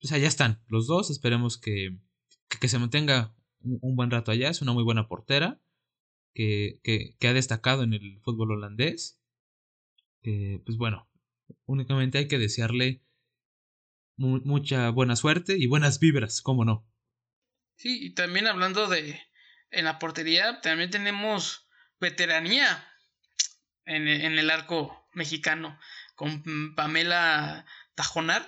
[0.00, 1.10] pues allá están los dos.
[1.10, 1.98] Esperemos que,
[2.60, 4.48] que, se mantenga un, buen rato allá.
[4.48, 5.60] Es una muy buena portera
[6.34, 9.21] que, que ha destacado en el fútbol holandés.
[10.22, 11.08] Pues bueno,
[11.66, 13.02] únicamente hay que desearle
[14.16, 16.86] mucha buena suerte y buenas vibras, cómo no.
[17.76, 19.20] Sí, y también hablando de
[19.70, 21.66] en la portería, también tenemos
[21.98, 22.86] veteranía
[23.84, 25.78] en, en el arco mexicano
[26.14, 28.46] con Pamela Tajonar.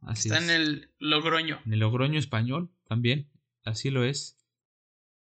[0.00, 1.60] Así Está en el Logroño.
[1.66, 3.30] En el Logroño español también,
[3.64, 4.38] así lo es.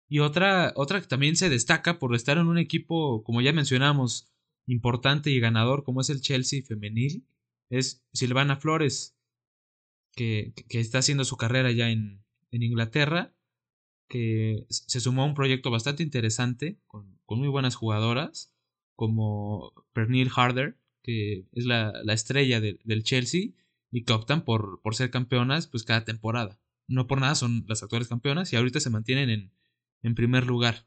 [0.07, 4.30] Y otra, otra que también se destaca por estar en un equipo, como ya mencionamos,
[4.67, 7.25] importante y ganador como es el Chelsea femenil,
[7.69, 9.15] es Silvana Flores,
[10.13, 13.33] que, que está haciendo su carrera ya en, en Inglaterra,
[14.07, 18.53] que se sumó a un proyecto bastante interesante, con, muy buenas jugadoras,
[18.95, 23.51] como Pernil Harder, que es la, estrella del Chelsea,
[23.89, 26.59] y que optan por, por ser campeonas pues cada temporada.
[26.87, 29.53] No por nada son las actuales campeonas y ahorita se mantienen en,
[30.03, 30.85] en primer lugar.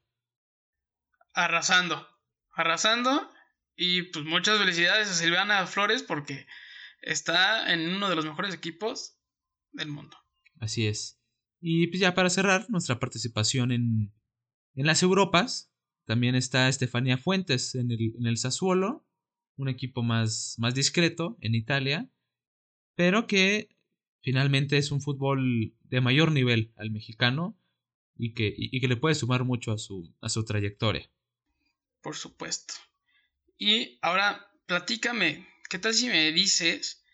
[1.33, 2.07] Arrasando,
[2.53, 3.31] arrasando
[3.77, 6.47] y pues muchas felicidades a Silvana Flores porque
[7.01, 9.19] está en uno de los mejores equipos
[9.73, 10.17] del mundo.
[10.61, 11.21] Así es.
[11.61, 14.13] Y pues ya para cerrar nuestra participación en,
[14.75, 15.73] en las Europas,
[16.05, 19.07] también está Estefanía Fuentes en el, en el Sassuolo,
[19.57, 22.11] un equipo más, más discreto en Italia,
[22.95, 23.77] pero que
[24.21, 27.59] finalmente es un fútbol de mayor nivel al mexicano
[28.17, 31.11] y que, y, que le puede sumar mucho a su, a su trayectoria.
[32.01, 32.75] Por supuesto.
[33.59, 37.05] Y ahora, platícame, ¿qué tal si me dices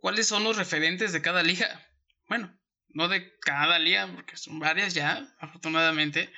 [0.00, 1.86] cuáles son los referentes de cada liga?
[2.28, 2.56] Bueno,
[2.88, 6.32] no de cada liga, porque son varias ya, afortunadamente,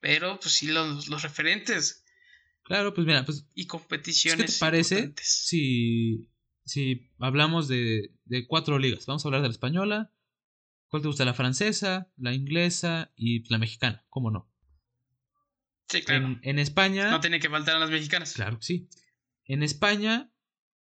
[0.00, 2.04] pero pues sí los, los referentes.
[2.64, 3.46] Claro, pues mira, pues...
[3.54, 4.46] Y competiciones.
[4.46, 6.30] ¿Qué te parece si,
[6.64, 9.06] si hablamos de, de cuatro ligas?
[9.06, 10.12] Vamos a hablar de la española.
[10.88, 11.24] ¿Cuál te gusta?
[11.24, 14.50] La francesa, la inglesa y la mexicana, ¿cómo no?
[15.88, 16.38] Sí, claro.
[16.42, 17.10] En, España...
[17.10, 18.34] No tiene que faltar a las mexicanas.
[18.34, 18.88] Claro, sí.
[19.44, 20.32] En España,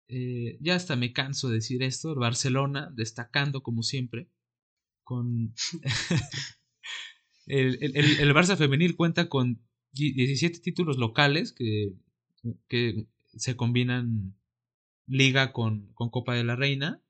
[0.09, 4.28] eh, ya hasta me canso de decir esto, Barcelona destacando como siempre
[5.05, 5.55] con...
[7.46, 11.92] el, el, Barça femenil cuenta con 17 títulos locales que,
[12.68, 14.34] que se combinan
[15.07, 17.03] liga con, con, Copa de la Reina,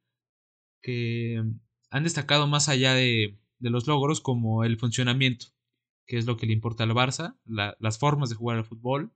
[0.81, 1.43] que
[1.91, 5.49] han destacado más allá de, de, los logros como el funcionamiento,
[6.09, 9.13] que es lo que le importa al Barça, las formas de jugar al fútbol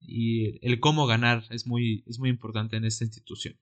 [0.00, 3.58] y el cómo ganar es muy, es muy importante en esta institución.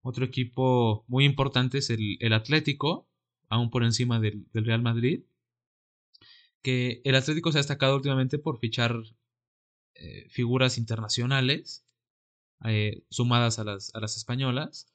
[0.00, 3.06] Otro equipo muy importante es el, Atlético,
[3.50, 5.24] aún por encima del, Real Madrid.
[6.62, 8.96] Que el Atlético se ha destacado últimamente por fichar
[9.94, 11.86] eh, figuras internacionales
[12.64, 14.90] eh, sumadas a las, a las españolas.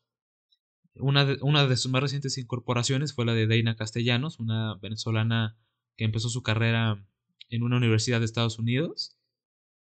[0.95, 5.55] Una de, una de sus más recientes incorporaciones fue la de Deina Castellanos, una venezolana
[5.95, 7.05] que empezó su carrera
[7.49, 9.17] en una universidad de Estados Unidos,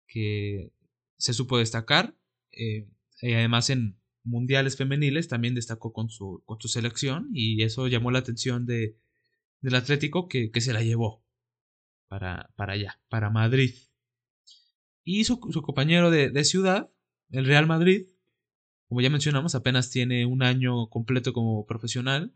[0.07, 0.73] que
[1.17, 2.17] se supo destacar,
[2.53, 2.89] eh,
[3.21, 3.99] y además en,
[4.29, 8.97] mundiales femeniles también destacó con su, con su selección y eso llamó la atención de,
[9.61, 11.25] del Atlético que, que se la llevó
[12.09, 13.75] para, para allá, para Madrid.
[15.03, 16.91] Y su, su compañero de, de, ciudad,
[17.31, 18.07] el Real Madrid,
[18.89, 22.35] como ya mencionamos, apenas tiene un año completo como profesional,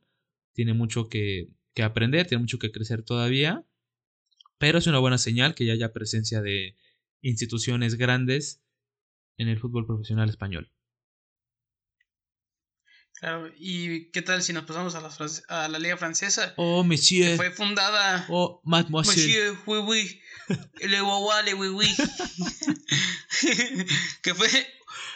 [0.55, 3.64] tiene mucho que, que aprender, tiene mucho que crecer todavía,
[4.59, 6.77] pero es una buena señal que ya haya presencia de
[7.20, 8.62] instituciones grandes
[9.39, 10.70] en el fútbol profesional español.
[13.23, 15.09] Claro, ¿y qué tal si nos pasamos a la,
[15.49, 16.55] a la Liga Francesa?
[16.57, 17.37] Oh, monsieur.
[17.37, 18.27] fue fundada.
[18.29, 19.16] Oh, mademoiselle.
[19.16, 20.20] Monsieur, oui, oui.
[20.81, 21.03] Le le
[21.55, 21.87] oui, oui.
[24.23, 24.49] que fue,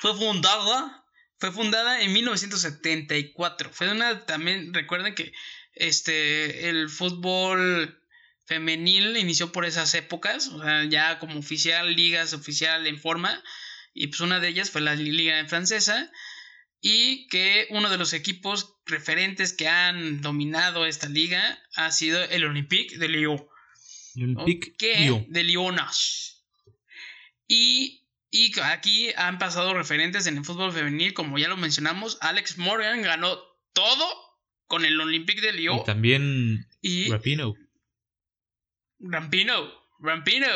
[0.00, 1.04] fue fundada.
[1.38, 3.70] Fue fundada en 1974.
[3.72, 4.24] Fue una.
[4.24, 5.32] También recuerden que
[5.76, 8.02] este el fútbol
[8.46, 10.48] femenil inició por esas épocas.
[10.48, 13.42] O sea, ya como oficial, ligas oficial en forma.
[13.92, 16.10] Y pues una de ellas fue la Liga Francesa
[16.80, 22.44] y que uno de los equipos referentes que han dominado esta liga ha sido el
[22.44, 23.46] Olympique de Lyon.
[24.14, 25.76] El Olympique de Lyon.
[27.48, 32.58] Y, y aquí han pasado referentes en el fútbol femenil, como ya lo mencionamos, Alex
[32.58, 33.38] Morgan ganó
[33.72, 34.25] todo
[34.66, 35.78] con el Olympique de Lyon.
[35.80, 37.54] Y también y Rampino.
[38.98, 40.46] Rampino, Rampino.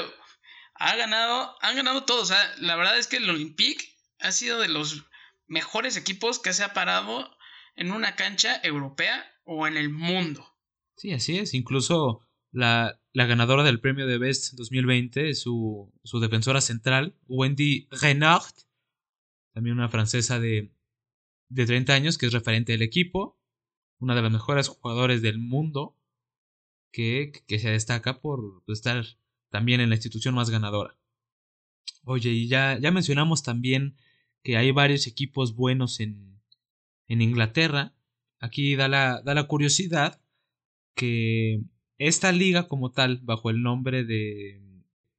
[0.75, 2.23] Ha ganado, han ganado todo.
[2.23, 3.85] O sea, la verdad es que el Olympique
[4.19, 5.05] ha sido de los
[5.47, 7.31] mejores equipos que se ha parado
[7.77, 10.47] en una cancha europea o en el mundo.
[10.97, 11.55] Sí, así es.
[11.55, 18.55] Incluso la, la ganadora del premio de Best 2020, su, su defensora central, Wendy Renard,
[19.53, 20.73] también una francesa de,
[21.49, 23.40] de 30 años, que es referente del equipo,
[24.01, 25.97] una de las mejores jugadores del mundo,
[26.93, 29.05] que, que se destaca por estar
[29.51, 30.97] también en la institución más ganadora.
[32.05, 33.97] Oye, y ya, ya mencionamos también
[34.43, 36.41] que hay varios equipos buenos en,
[37.07, 37.95] en Inglaterra.
[38.39, 40.21] Aquí da la, da la curiosidad
[40.95, 41.63] que
[41.99, 44.63] esta liga como tal, bajo el nombre de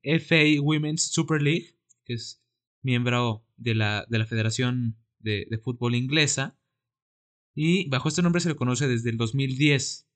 [0.04, 2.44] FA Women's Super League, que es
[2.82, 6.58] miembro de la, de la Federación de, de, Fútbol Inglesa,
[7.54, 10.08] y bajo este nombre se le conoce desde el 2010,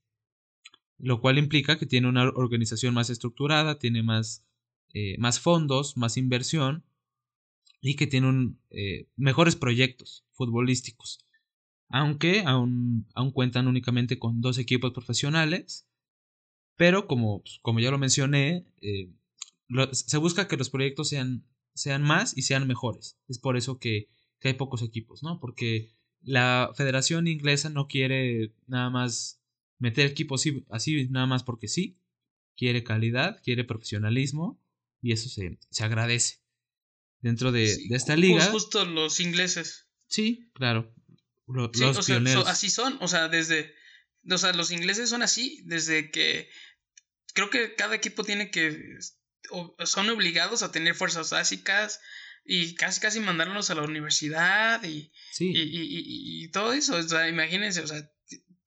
[0.99, 4.45] lo cual implica que tiene una organización más estructurada, tiene más,
[4.93, 6.85] eh, más fondos, más inversión,
[7.81, 11.19] y que tienen eh, mejores proyectos futbolísticos.
[11.89, 15.87] Aunque aún, aún, cuentan únicamente con dos equipos profesionales,
[16.75, 19.11] pero como, pues, como ya lo mencioné, eh,
[19.91, 23.19] se busca que los proyectos sean, sean más y sean mejores.
[23.27, 24.09] Es por eso que,
[24.39, 25.39] que, hay pocos equipos, ¿no?
[25.39, 25.91] Porque
[26.25, 29.41] la Federación Inglesa no quiere nada más
[29.79, 31.97] meter equipos así, nada más porque sí.
[32.57, 34.61] Quiere calidad, quiere profesionalismo
[35.01, 36.39] y eso se, se agradece
[37.19, 38.45] dentro de, esta liga.
[38.45, 39.87] Justo los ingleses.
[40.07, 40.93] Sí, claro.
[41.47, 41.71] los
[42.05, 42.47] pioneros.
[42.47, 43.73] así son, o sea, desde.
[44.29, 46.49] O sea, los ingleses son así, desde que.
[47.33, 48.97] Creo que cada equipo tiene que.
[49.83, 51.99] son obligados a tener fuerzas básicas
[52.45, 55.51] y casi casi mandarlos a la universidad y, sí.
[55.55, 56.95] y, todo eso.
[56.95, 58.07] O sea, imagínense, o sea,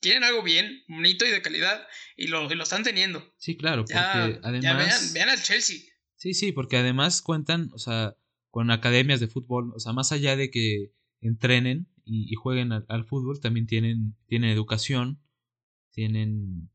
[0.00, 3.24] quieren algo bien, bonito y de calidad y lo, lo están teniendo.
[3.38, 4.62] Sí, claro, porque además.
[4.62, 5.78] Ya vean, vean al Chelsea.
[6.16, 8.16] Sí, sí, porque además cuentan, o sea,
[8.50, 13.40] con academias de fútbol, o sea, más allá de que entrenen y, jueguen al, fútbol,
[13.40, 15.22] también tienen, tienen educación,
[15.92, 16.70] tienen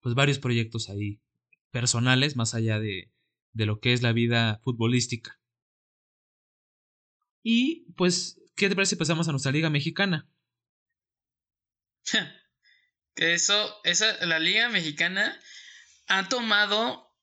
[0.00, 1.20] pues varios proyectos ahí
[1.70, 3.10] personales, más allá de,
[3.52, 5.39] de lo que es la vida futbolística.
[7.42, 10.28] Y pues, ¿qué te parece si pasamos a nuestra liga mexicana?
[13.14, 15.38] que eso, esa, la liga mexicana
[16.08, 17.14] ha tomado,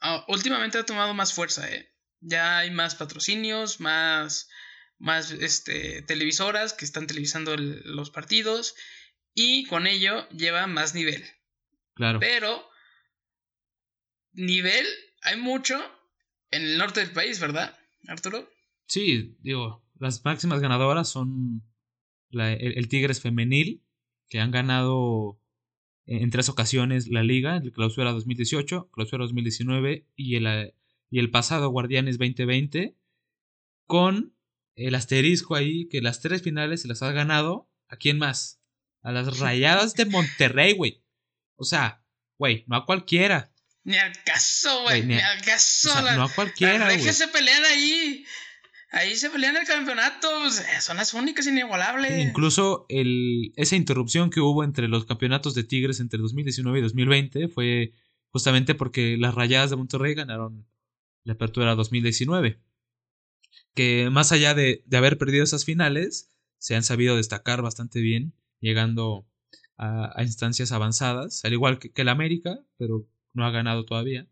[0.00, 1.92] ah, últimamente ha tomado más fuerza, ¿eh?
[2.22, 4.48] ya hay más patrocinios, más,
[4.98, 8.74] más este, televisoras que están televisando los partidos
[9.34, 11.24] y con ello lleva más nivel.
[11.94, 12.20] Claro.
[12.20, 12.68] Pero
[14.32, 14.86] nivel
[15.22, 15.78] hay mucho
[16.50, 18.51] en el norte del país, ¿verdad, Arturo?
[18.92, 21.62] Sí, digo, las máximas ganadoras son
[22.30, 23.82] el, Tigres femenil,
[24.28, 25.40] que han ganado
[26.04, 30.74] en tres ocasiones la liga, el clausura 2018, clausura 2019 y el,
[31.08, 32.94] y el pasado Guardianes 2020,
[33.86, 34.36] con
[34.76, 37.70] el asterisco ahí que las tres finales se las ha ganado.
[37.88, 38.60] ¿A quién más?
[39.00, 41.02] A las rayadas de Monterrey, güey.
[41.56, 42.04] O sea,
[42.36, 43.54] güey, no a cualquiera.
[43.84, 45.02] Ni al caso, güey.
[45.02, 45.98] Ni, al caso.
[46.14, 47.02] no a cualquiera, güey.
[47.02, 48.26] que se pelean ahí.
[48.92, 50.28] Ahí se pelean el campeonato.
[50.40, 52.26] Pues, son las únicas inigualables.
[52.26, 57.48] incluso el, esa interrupción que hubo entre los campeonatos de Tigres entre 2019 y 2020
[57.48, 57.94] fue
[58.28, 60.66] justamente porque las rayadas de Monterrey ganaron
[61.24, 62.60] la apertura 2019.
[63.74, 68.34] Que más allá de, de, haber perdido esas finales, se han sabido destacar bastante bien,
[68.60, 69.26] llegando
[69.78, 74.26] a, a instancias avanzadas, al igual que, que, el América, pero no ha ganado todavía.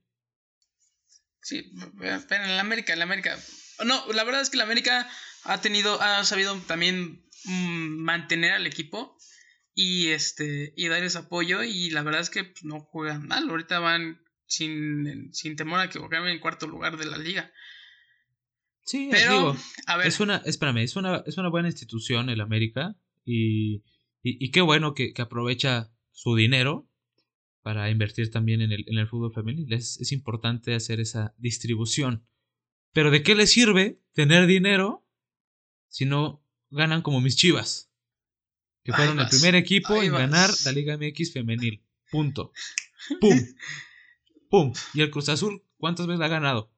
[1.40, 3.38] Sí, pero en el América, el América.
[3.84, 5.08] No, la verdad es que el América
[5.44, 9.16] ha tenido, ha sabido también mm, mantener al equipo
[9.74, 13.48] y este y darles apoyo y la verdad es que pues, no juegan mal.
[13.48, 17.52] Ahorita van sin, sin temor a equivocarme en cuarto lugar de la liga.
[18.84, 19.56] Sí pero
[19.86, 20.06] a ver.
[20.06, 23.84] es una espérame es una es una buena institución el América y,
[24.22, 26.88] y, qué bueno que, aprovecha su dinero
[27.62, 29.72] para invertir también en el, en el fútbol femenil.
[29.72, 32.26] Es, es importante hacer esa distribución
[32.92, 35.06] pero de qué le sirve tener dinero
[35.88, 37.90] si no ganan como mis chivas
[38.84, 41.82] que fueron el primer equipo en ganar la Liga MX femenil.
[42.10, 42.52] Punto.
[43.20, 43.38] ¡Pum!
[44.48, 44.72] ¡Pum!
[44.94, 46.72] ¿Y el Cruz Azul cuántas veces la ha ganado?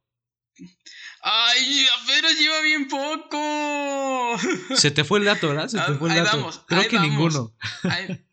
[1.23, 4.37] ¡Ay, apenas lleva bien poco!
[4.77, 5.69] Se te fue el dato, ¿verdad?
[5.69, 6.37] Se te fue el dato.
[6.37, 7.57] Vamos, Creo que ninguno.
[7.85, 8.25] Ahí...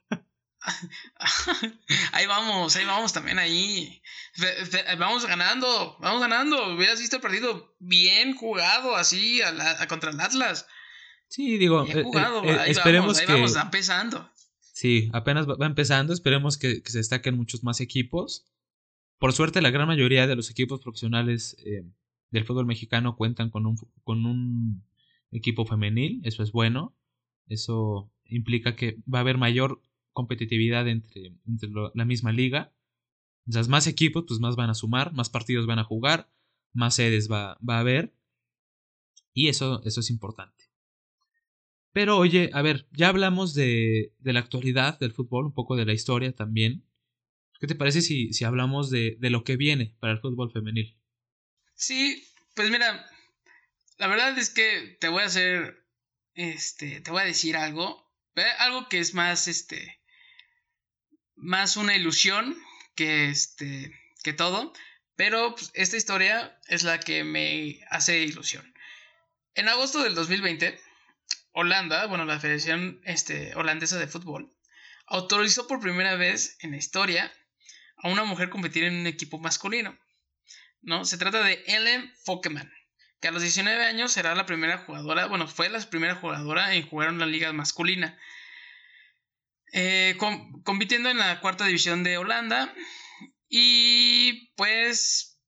[2.12, 4.02] ahí vamos, ahí vamos también ahí.
[4.98, 6.76] Vamos ganando, vamos ganando.
[6.76, 10.68] Hubieras visto el partido bien jugado así a contra el Atlas.
[11.30, 12.04] Sí, digo, eh, eh,
[12.44, 13.32] eh, esperemos que...
[13.32, 14.30] Vamos, empezando.
[14.60, 18.46] Sí, apenas va, empezando, esperemos que, se destaquen muchos más equipos.
[19.20, 21.56] Por suerte, la gran mayoría de los equipos profesionales
[22.32, 24.84] del fútbol mexicano cuentan con un, con un
[25.32, 26.96] equipo femenil, eso es bueno.
[27.48, 29.82] Eso implica que va a haber mayor
[30.14, 32.74] competitividad entre, entre la misma liga.
[33.50, 36.30] Entonces, más equipos, pues más van a sumar, más partidos van a jugar,
[36.72, 38.14] más sedes va, va a haber.
[39.34, 40.66] Y eso, eso es importante.
[41.92, 45.86] Pero oye, a ver, ya hablamos de, de, la actualidad del fútbol, un poco de
[45.88, 46.86] la historia también.
[47.60, 50.96] ¿Qué te parece si, si hablamos de, de lo que viene para el fútbol femenil?
[51.74, 52.24] Sí,
[52.54, 53.04] pues mira,
[53.98, 55.88] la verdad es que te voy a hacer,
[56.36, 58.14] este, te voy a decir algo,
[58.60, 60.00] algo que es más, este,
[61.36, 62.56] más una ilusión
[63.00, 64.74] que, este, que todo,
[65.16, 68.74] pero pues, esta historia es la que me hace ilusión.
[69.56, 70.78] En agosto del 2020
[71.54, 74.54] Holanda, bueno, la Federación este, Holandesa de Fútbol,
[75.08, 77.32] autorizó por primera vez en la historia
[77.96, 79.98] a una mujer competir en un equipo masculino.
[80.82, 81.06] ¿no?
[81.06, 82.70] Se trata de Ellen Fokeman,
[83.22, 86.86] que a los 19 años será la primera jugadora, bueno, fue la primera jugadora en
[86.86, 88.20] jugar en la liga masculina.
[89.72, 90.18] Eh,
[90.64, 92.74] compitiendo en la cuarta división de Holanda.
[93.48, 95.40] Y pues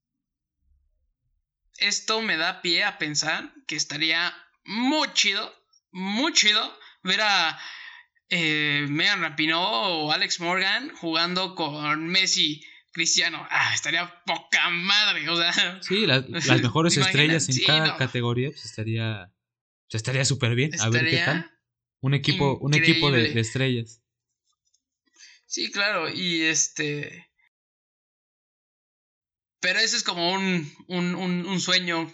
[1.77, 5.61] esto me da pie a pensar que estaría muy chido
[5.91, 6.61] muy chido
[7.03, 7.59] ver a
[8.29, 12.63] eh, Megan Rapinoe o Alex Morgan jugando con Messi.
[12.93, 15.81] Cristiano, ah, estaría poca madre, o sea.
[15.81, 16.27] Sí, las
[16.61, 19.31] mejores estrellas en cada categoría, pues estaría,
[19.89, 20.71] pues, estaría súper bien.
[20.77, 21.49] a ver qué tal.
[22.01, 24.00] Un equipo, un equipo de, estrellas.
[25.51, 27.27] Sí, claro, y este.
[29.59, 32.09] Pero eso es como un, un, un, sueño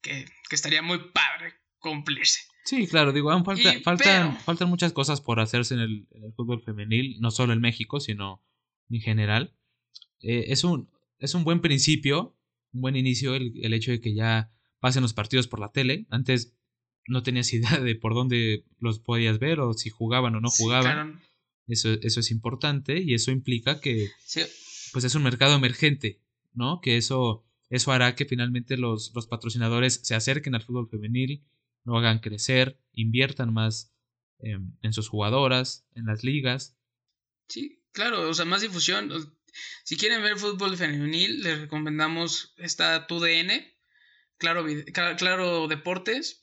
[0.00, 2.40] que, que estaría muy padre cumplirse.
[2.64, 7.30] Sí, claro, digo, falta, faltan, faltan muchas cosas por hacerse en el, fútbol femenil, no
[7.30, 8.42] solo en México, sino
[8.88, 9.54] en general.
[10.20, 12.38] Eh, es, un, es un buen principio,
[12.72, 14.50] un buen inicio el, el, hecho de que ya
[14.80, 16.06] pasen los partidos por la tele.
[16.08, 16.56] Antes
[17.06, 21.20] no tenías idea de por dónde los podías ver o si jugaban o no jugaban.
[21.66, 24.10] Eso, eso es importante y eso implica que
[24.92, 26.20] pues es un mercado emergente,
[26.54, 26.80] ¿no?
[26.80, 31.44] Que eso, eso hará que finalmente los, los patrocinadores se acerquen al fútbol femenil
[31.84, 33.92] lo hagan crecer, inviertan más
[34.38, 36.76] en sus jugadoras, en las ligas.
[37.48, 39.10] Sí, claro, o sea, más difusión.
[39.84, 43.50] Si quieren ver fútbol femenil, les recomendamos esta TUDN,
[44.42, 44.66] Claro,
[45.16, 46.42] claro Deportes,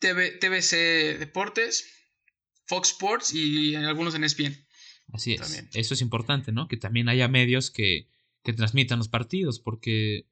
[0.00, 1.97] TV, TVC Deportes,
[2.68, 4.56] Fox Sports y algunos en ESPN.
[5.12, 5.66] Así es.
[5.72, 6.68] Eso es importante, ¿no?
[6.68, 8.08] Que también haya medios que,
[8.42, 10.26] que transmitan los partidos, porque,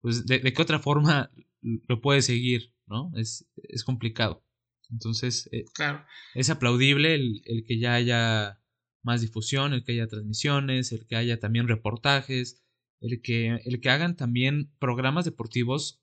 [0.00, 1.30] pues, de, de qué otra forma
[1.62, 3.12] lo puede seguir ¿no?
[3.16, 4.44] Es, es complicado.
[4.90, 6.04] Entonces, eh, claro.
[6.34, 8.60] es aplaudible el, el, que ya haya
[9.02, 12.62] más difusión, el que haya transmisiones, el que haya también reportajes,
[13.00, 16.00] el que, el que hagan también programas deportivos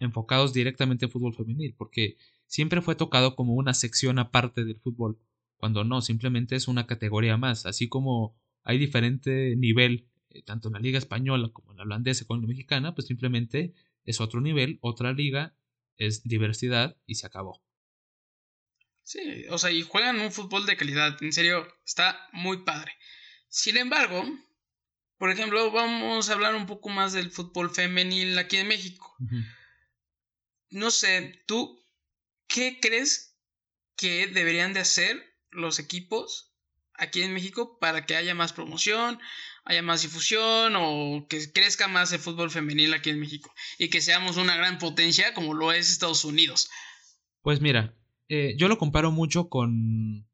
[0.00, 2.16] enfocados directamente en fútbol femenil, porque
[2.46, 5.18] siempre fue tocado como una sección aparte del fútbol,
[5.56, 10.74] cuando no, simplemente es una categoría más, así como hay diferente nivel, eh, tanto en
[10.74, 13.74] la liga española como en la holandesa como en la mexicana, pues simplemente
[14.04, 15.54] es otro nivel, otra liga
[15.96, 17.62] es diversidad y se acabó.
[19.02, 22.92] Sí, o sea, y juegan un fútbol de calidad, en serio, está muy padre.
[23.48, 24.24] Sin embargo,
[25.18, 29.14] por ejemplo, vamos a hablar un poco más del fútbol femenil aquí en México.
[30.70, 31.83] No sé, ¿tú
[32.54, 33.36] qué crees
[33.96, 36.54] que deberían de hacer los equipos
[36.94, 39.18] aquí en México para que haya más promoción
[39.64, 44.00] haya más difusión o que crezca más el fútbol femenil aquí en México y que
[44.00, 46.70] seamos una gran potencia como lo es Estados Unidos.
[47.42, 47.96] Pues mira,
[48.28, 50.28] eh, yo lo comparo mucho con...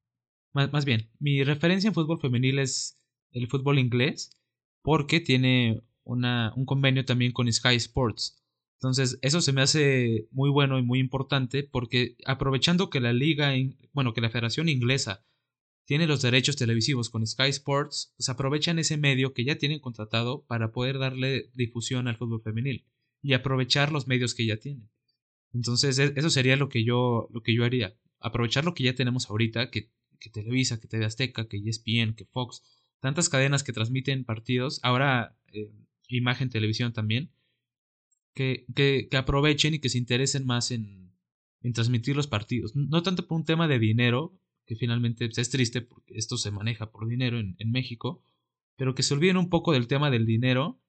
[0.53, 3.01] Más, bien, mi referencia en fútbol femenil es
[3.31, 4.37] el fútbol inglés
[4.83, 8.40] porque tiene una, un convenio también con Sky Sports.
[8.81, 13.53] Entonces, eso se me hace muy bueno y muy importante porque aprovechando que la liga,
[13.93, 15.23] bueno, que la Federación Inglesa
[15.85, 20.47] tiene los derechos televisivos con Sky Sports, pues aprovechan ese medio que ya tienen contratado
[20.47, 22.87] para poder darle difusión al fútbol femenil
[23.21, 24.89] y aprovechar los medios que ya tienen.
[25.53, 27.99] Entonces, e, eso sería lo que yo, lo que yo haría.
[28.19, 32.25] Aprovechar lo que ya tenemos ahorita, que, que Televisa, que TV Azteca, que ESPN, que
[32.25, 32.63] Fox,
[33.01, 35.71] tantas cadenas que transmiten partidos, ahora eh,
[36.09, 37.31] imagen, televisión también,
[38.35, 41.13] que, que, aprovechen y que se interesen más en,
[41.63, 42.75] en transmitir los partidos.
[42.75, 44.39] No tanto por un tema de dinero,
[44.71, 48.23] que finalmente pues, es triste porque esto se maneja por dinero en, México,
[48.77, 50.81] pero que se olviden un poco del tema del dinero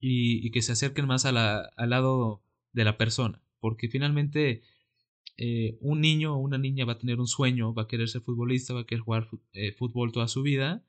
[0.00, 2.42] y, que se acerquen más a la, al lado
[2.72, 4.62] de la persona, porque finalmente
[5.36, 8.22] eh, un niño o una niña va a tener un sueño, va a querer ser
[8.22, 10.84] futbolista, va a querer jugar eh, fútbol toda su vida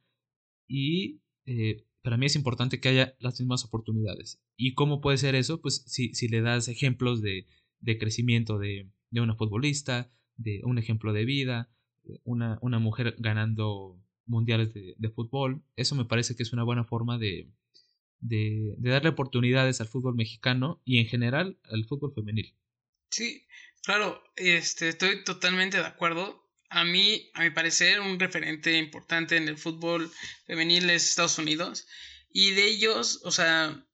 [0.67, 4.41] y eh, para mí es importante que haya las mismas oportunidades.
[4.55, 5.61] ¿Y cómo puede ser eso?
[5.61, 7.45] Pues si, si le das ejemplos de,
[7.79, 11.69] de crecimiento de, de una futbolista, de un ejemplo de vida,
[12.23, 15.63] una, una mujer ganando mundiales de, fútbol.
[15.75, 17.49] Eso me parece que es una buena forma de,
[18.19, 22.55] de, darle oportunidades al fútbol mexicano y en general al fútbol femenil.
[23.09, 23.45] Sí,
[23.83, 26.47] claro, este, estoy totalmente de acuerdo.
[26.69, 30.11] A mí, a mi parecer, un referente importante en el fútbol
[30.45, 31.87] femenil es Estados Unidos.
[32.31, 33.85] Y de ellos, o sea,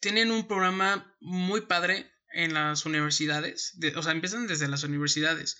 [0.00, 3.78] tienen un programa muy padre en las universidades.
[3.94, 5.58] o sea, empiezan desde las universidades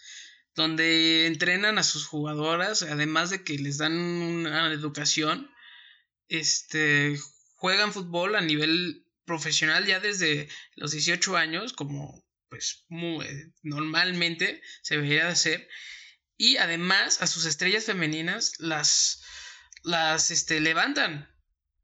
[0.55, 5.51] donde entrenan a sus jugadoras, además de que les dan una educación,
[6.29, 7.19] este,
[7.57, 13.27] juegan fútbol a nivel profesional ya desde los 18 años, como pues muy,
[13.63, 15.67] normalmente se debería hacer,
[16.43, 19.23] y además a sus estrellas femeninas las,
[19.85, 21.33] las este, levantan,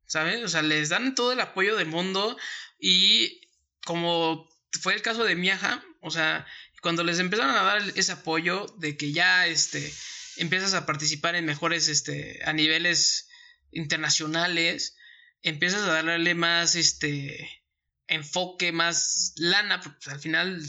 [0.04, 0.42] ¿sabes?
[0.42, 2.36] O sea, les dan todo el apoyo del mundo
[2.76, 3.40] y
[3.84, 4.48] como
[4.80, 6.44] fue el caso de Miaja, o sea,
[6.82, 9.94] cuando les empezaron a dar ese apoyo de que ya este,
[10.38, 13.28] empiezas a participar en mejores, este, a niveles
[13.70, 14.96] internacionales,
[15.42, 17.62] empiezas a darle más, este,
[18.08, 20.68] enfoque, más lana, porque pues, al final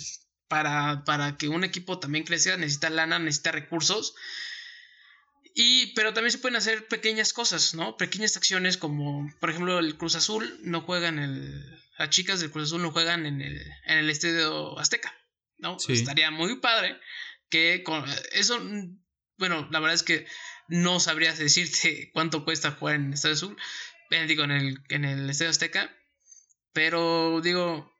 [0.49, 4.15] para, para que un equipo también crezca necesita lana, necesita recursos.
[5.55, 7.97] Y, pero también se pueden hacer pequeñas cosas, ¿no?
[7.97, 11.79] Pequeñas acciones como, por ejemplo, el Cruz Azul no juegan el...
[11.97, 15.13] Las chicas del Cruz Azul no juegan en el, en el Estadio Azteca.
[15.59, 15.77] ¿no?
[15.87, 16.99] Estaría muy padre
[17.49, 18.59] que con eso,
[19.37, 20.25] bueno, la verdad es que
[20.67, 23.57] no sabrías decirte cuánto cuesta jugar en el Estadio Azul,
[24.11, 25.95] eh, digo, en el, en el Estadio Azteca,
[26.73, 27.93] pero digo,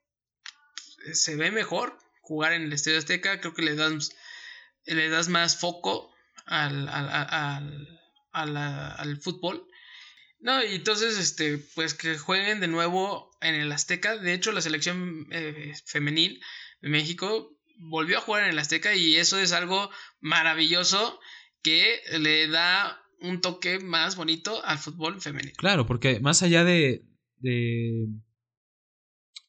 [1.14, 1.98] se ve mejor
[2.30, 4.12] jugar en el Estadio Azteca, creo que le das,
[4.86, 6.14] le das más foco
[6.46, 7.88] al, al,
[8.32, 9.66] al, al fútbol.
[10.40, 14.16] No, y entonces, este, pues que jueguen de nuevo en el Azteca.
[14.16, 16.40] De hecho, la selección eh, femenil
[16.82, 21.20] México volvió a jugar en el Azteca y eso es algo maravilloso
[21.64, 25.56] que le da un toque más bonito al fútbol femenino.
[25.58, 27.04] Claro, porque más allá de,
[27.38, 28.06] de,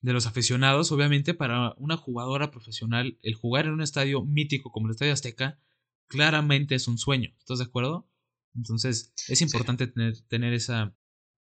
[0.01, 4.87] de los aficionados, obviamente para una jugadora profesional, el jugar en un estadio mítico como
[4.87, 5.59] el Estadio Azteca,
[6.07, 7.31] claramente es un sueño.
[7.39, 8.09] ¿Estás de acuerdo?
[8.55, 10.95] Entonces es importante tener, tener esa,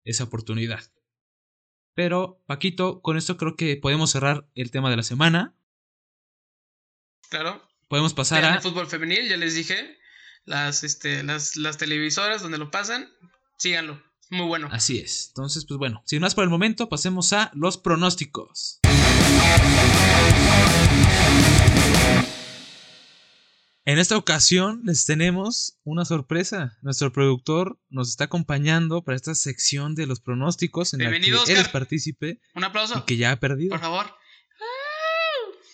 [0.04, 0.80] esa oportunidad.
[1.94, 5.56] Pero, Paquito, con esto creo que podemos cerrar el tema de la semana.
[7.28, 7.66] Claro.
[7.88, 8.54] Podemos pasar a.
[8.54, 9.98] El fútbol femenil, ya les dije.
[10.44, 13.10] Las, este, las, las televisoras donde lo pasan,
[13.56, 14.02] síganlo.
[14.30, 14.68] Muy bueno.
[14.70, 15.28] Así es.
[15.28, 18.80] Entonces, pues bueno, sin más por el momento, pasemos a los pronósticos.
[23.86, 26.76] En esta ocasión les tenemos una sorpresa.
[26.82, 31.58] Nuestro productor nos está acompañando para esta sección de los pronósticos en la que él
[31.58, 32.38] es partícipe.
[32.54, 32.98] Un aplauso.
[32.98, 33.70] Y que ya ha perdido.
[33.70, 34.06] Por favor.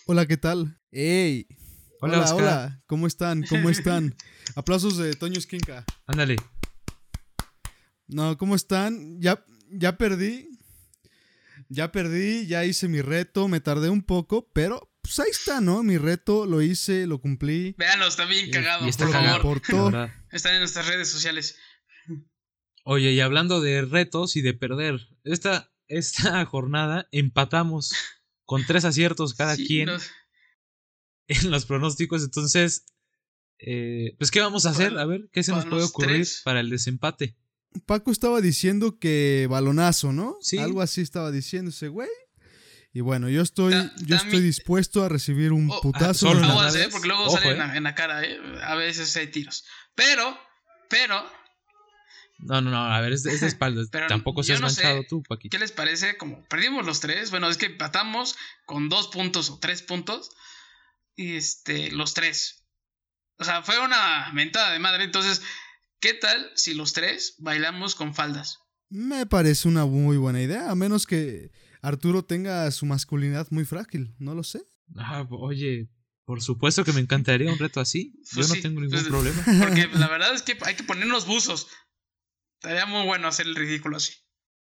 [0.05, 0.79] Hola, ¿qué tal?
[0.91, 1.47] ¡Ey!
[1.99, 3.43] Hola, hola, ¿cómo están?
[3.49, 4.15] ¿Cómo están?
[4.55, 5.83] Aplausos de Toño Esquinca.
[6.05, 6.35] Ándale.
[8.07, 9.19] No, ¿cómo están?
[9.21, 10.49] Ya, ya perdí.
[11.69, 15.83] Ya perdí, ya hice mi reto, me tardé un poco, pero pues ahí está, ¿no?
[15.83, 17.73] Mi reto lo hice, lo cumplí.
[17.77, 19.05] Véanlo, está bien cagado, está
[19.41, 20.11] por favor.
[20.31, 21.57] Están en nuestras redes sociales.
[22.83, 27.93] Oye, y hablando de retos y de perder, esta, esta jornada empatamos
[28.45, 29.89] con tres aciertos cada quien
[31.27, 32.23] en los pronósticos.
[32.23, 32.85] Entonces,
[33.57, 34.97] eh, pues, ¿qué vamos a hacer?
[34.99, 37.35] A ver, ¿qué se nos puede ocurrir para el desempate?
[37.85, 40.37] Paco estaba diciendo que balonazo, ¿no?
[40.41, 40.57] Sí.
[40.57, 42.09] Algo así estaba diciendo ese güey.
[42.93, 43.73] Y bueno, yo estoy,
[44.05, 46.29] yo estoy dispuesto a recibir un Oh, putazo.
[46.29, 46.87] ah, en la solo Aguas, nalga.
[46.87, 47.57] eh, porque luego Ojo, sale en eh.
[47.57, 48.39] la, en la cara, eh.
[48.63, 49.65] A veces hay tiros.
[49.95, 50.37] Pero,
[50.89, 51.21] pero,
[52.39, 53.87] No, no, no, a ver, es de, es de espaldas.
[53.91, 55.51] Pero Tampoco yo seas no sé manchado tú, Paquito.
[55.55, 56.15] ¿qué les parece?
[56.17, 60.29] Como perdimos los tres, bueno, es que empatamos con dos puntos o tres puntos.
[61.17, 62.63] Y este, los tres.
[63.37, 65.03] O sea, fue una mentada de madre.
[65.03, 65.41] Entonces,
[65.99, 68.59] ¿qué tal si los tres bailamos con faldas?
[68.89, 74.15] Me parece una muy buena idea, a menos que Arturo tenga su masculinidad muy frágil,
[74.19, 74.61] no lo sé.
[74.95, 75.89] Ah, oye,
[76.25, 78.13] por supuesto que me encantaría un reto así.
[78.23, 79.43] Yo Pues no sí, tengo ningún pues- problema.
[79.59, 81.67] Porque la verdad es que hay que ponernos buzos.
[82.61, 84.13] Estaría muy bueno hacer el ridículo así.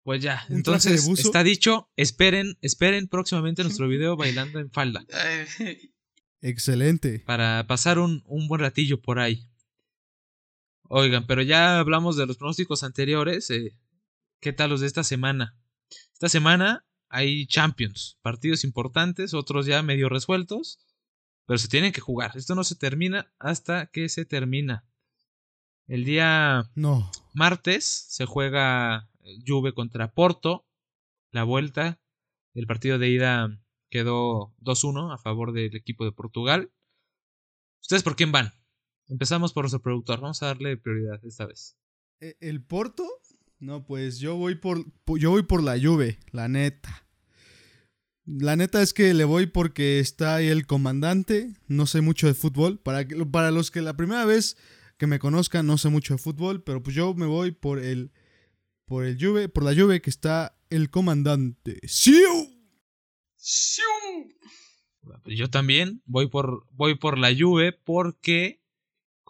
[0.04, 1.88] Pues ya, entonces está dicho.
[1.96, 5.04] Esperen, esperen próximamente nuestro video bailando en falda.
[6.40, 7.20] Excelente.
[7.20, 9.48] Para pasar un, un buen ratillo por ahí.
[10.94, 13.48] Oigan, pero ya hablamos de los pronósticos anteriores.
[13.48, 13.74] eh,
[14.42, 15.56] ¿Qué tal los de esta semana?
[16.12, 20.84] Esta semana hay Champions, partidos importantes, otros ya medio resueltos,
[21.46, 22.32] pero se tienen que jugar.
[22.36, 24.84] Esto no se termina hasta que se termina.
[25.86, 27.10] El día No.
[27.32, 30.66] martes se juega eh, Juve contra Porto.
[31.30, 32.02] La vuelta,
[32.52, 36.70] el partido de ida quedó 2-1 a favor del equipo de Portugal.
[37.80, 38.52] ¿Ustedes por quién van?
[39.08, 40.20] Empezamos por nuestro productor.
[40.20, 41.76] Vamos a darle prioridad esta vez.
[42.20, 43.06] E- ¿El Porto?
[43.58, 47.06] No, pues yo voy por po- yo voy por la Juve, la neta.
[48.24, 52.34] La neta es que le voy porque está ahí el comandante, no sé mucho de
[52.34, 54.56] fútbol, para que- para los que la primera vez
[54.96, 58.12] que me conozcan no sé mucho de fútbol, pero pues yo me voy por el
[58.86, 61.80] por el Juve, por la Juve que está el comandante.
[61.84, 62.28] ¡Siu!
[63.36, 63.84] ¡siu!
[65.24, 68.61] Yo también voy por, voy por la Juve porque,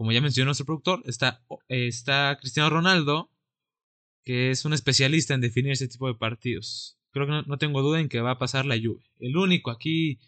[0.03, 3.31] como ya mencionó nuestro productor, está, está Cristiano Ronaldo,
[4.25, 6.99] que es un especialista en definir ese tipo de partidos.
[7.13, 9.05] Creo que no, no tengo duda en que va a pasar la Juve.
[9.21, 10.19] El único aquí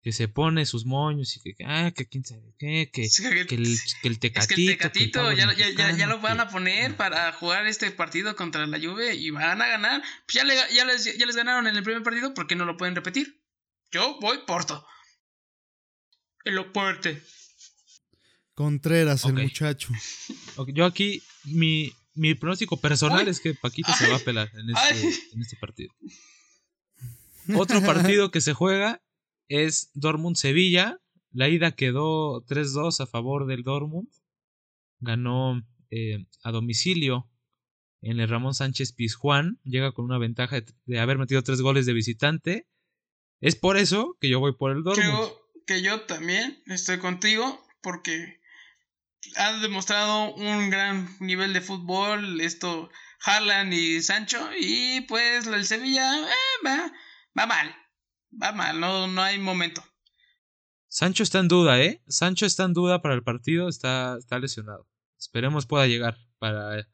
[0.00, 3.46] que se pone sus moños y que, ah, que quién sabe qué, que, Es que-
[3.48, 4.54] que el, que el Es tecatito.
[4.54, 7.90] que el que el Tecatito ya, ya, ya, lo van a poner para jugar este
[7.90, 10.02] partido contra la Juve y van a ganar.
[10.28, 12.64] Pues ya, le- ya, les, ya les ganaron en el primer partido, ¿por qué no
[12.64, 13.42] lo pueden repetir?
[13.90, 14.86] Yo voy Porto.
[16.44, 17.20] El Oporte.
[18.60, 19.88] Contreras, el muchacho.
[20.66, 25.32] Yo aquí, mi, mi pronóstico personal es que Paquito se va a pelar en este,
[25.32, 25.94] en este partido.
[27.56, 29.02] Otro partido que se juega
[29.48, 31.00] es Dortmund-Sevilla.
[31.32, 34.10] La ida quedó 3-2 a favor del Dortmund.
[34.98, 37.30] Ganó eh, a domicilio
[38.02, 39.58] en el Ramón Sánchez Pizjuán.
[39.64, 42.68] Llega con una ventaja de, de haber metido tres goles de visitante.
[43.40, 45.08] Es por eso que yo voy por el Dortmund.
[45.08, 48.39] Creo que yo también estoy contigo porque
[49.36, 52.90] han demostrado un gran nivel de fútbol esto
[53.24, 56.92] Haaland y Sancho y pues el Sevilla eh, va,
[57.38, 57.74] va mal.
[58.42, 59.82] Va mal, no, no hay momento.
[60.88, 62.02] Sancho está en duda, ¿eh?
[62.08, 64.88] Sancho está en duda para el partido, está, está lesionado.
[65.18, 66.88] Esperemos pueda llegar para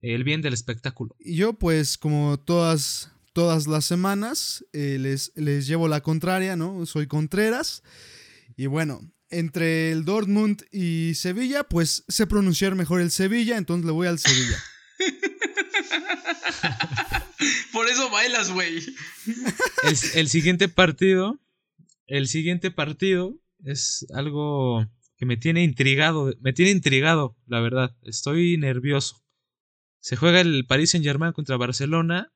[0.00, 1.14] el bien del espectáculo.
[1.18, 6.86] Y yo, pues, como todas, todas las semanas, eh, les, les llevo la contraria, ¿no?
[6.86, 7.82] Soy Contreras.
[8.56, 9.00] Y bueno,
[9.30, 14.18] entre el Dortmund y Sevilla, pues sé pronunciar mejor el Sevilla, entonces le voy al
[14.18, 14.58] Sevilla.
[17.72, 18.80] Por eso bailas, güey.
[19.84, 21.40] El, el siguiente partido,
[22.06, 24.86] el siguiente partido es algo
[25.16, 27.96] que me tiene intrigado, me tiene intrigado, la verdad.
[28.02, 29.22] Estoy nervioso.
[30.00, 32.32] Se juega el Paris Saint Germain contra Barcelona,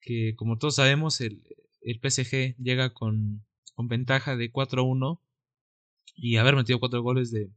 [0.00, 1.42] que como todos sabemos el,
[1.80, 3.44] el PSG llega con,
[3.74, 5.20] con ventaja de 4-1
[6.16, 7.50] y haber metido cuatro goles de,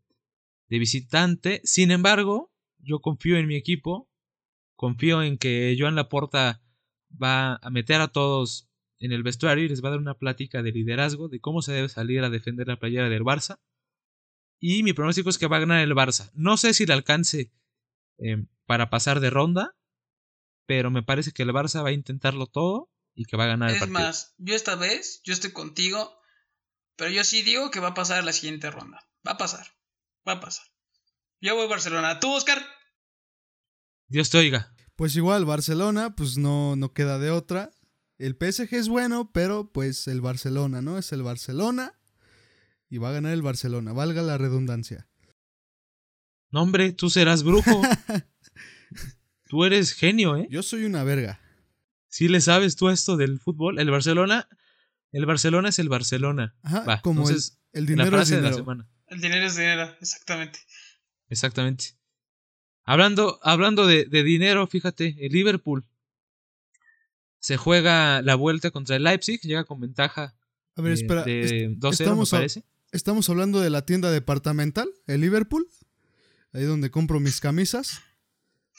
[0.67, 1.61] de visitante.
[1.63, 4.09] Sin embargo, yo confío en mi equipo,
[4.75, 6.61] confío en que Joan Laporta
[7.11, 8.69] va a meter a todos
[8.99, 11.71] en el vestuario y les va a dar una plática de liderazgo, de cómo se
[11.71, 13.59] debe salir a defender la playera del Barça.
[14.59, 16.31] Y mi pronóstico es que va a ganar el Barça.
[16.33, 17.53] No sé si le alcance
[18.17, 19.75] eh, para pasar de ronda,
[20.65, 23.69] pero me parece que el Barça va a intentarlo todo y que va a ganar
[23.69, 23.99] el Es partido.
[24.01, 26.18] más, yo esta vez, yo estoy contigo,
[26.99, 28.99] pero yo sí digo que va a pasar la siguiente ronda.
[29.25, 29.65] Va a pasar,
[30.27, 30.65] va a pasar.
[31.39, 32.19] Yo voy a Barcelona.
[32.19, 32.61] ¿Tú, Oscar?
[34.09, 34.75] Dios te oiga.
[34.97, 37.71] Pues igual, Barcelona, pues no, no queda de otra.
[38.17, 40.97] El PSG es bueno, pero pues el Barcelona, ¿no?
[40.97, 41.97] Es el Barcelona
[42.89, 45.07] y va a ganar el Barcelona, valga la redundancia.
[46.51, 47.81] No, hombre, tú serás brujo.
[49.47, 50.47] tú eres genio, ¿eh?
[50.51, 51.39] Yo soy una verga.
[52.09, 53.79] Si le sabes tú esto del fútbol.
[53.79, 54.49] El Barcelona,
[55.11, 56.55] el Barcelona es el Barcelona.
[56.63, 58.63] Ajá, Va, como el, entonces, el la dinero es frase de la dinero.
[58.63, 58.89] semana.
[59.07, 60.59] El dinero es dinero, exactamente.
[61.29, 61.85] Exactamente.
[62.85, 65.85] Hablando, hablando de, de dinero, fíjate, el Liverpool
[67.39, 70.35] se juega la vuelta contra el Leipzig, llega con ventaja
[70.75, 71.23] A ver, espera.
[71.23, 72.63] de est- 2-0, me estamos, parece.
[72.91, 75.67] estamos hablando de la tienda departamental, el Liverpool.
[76.51, 78.01] Ahí donde compro mis camisas.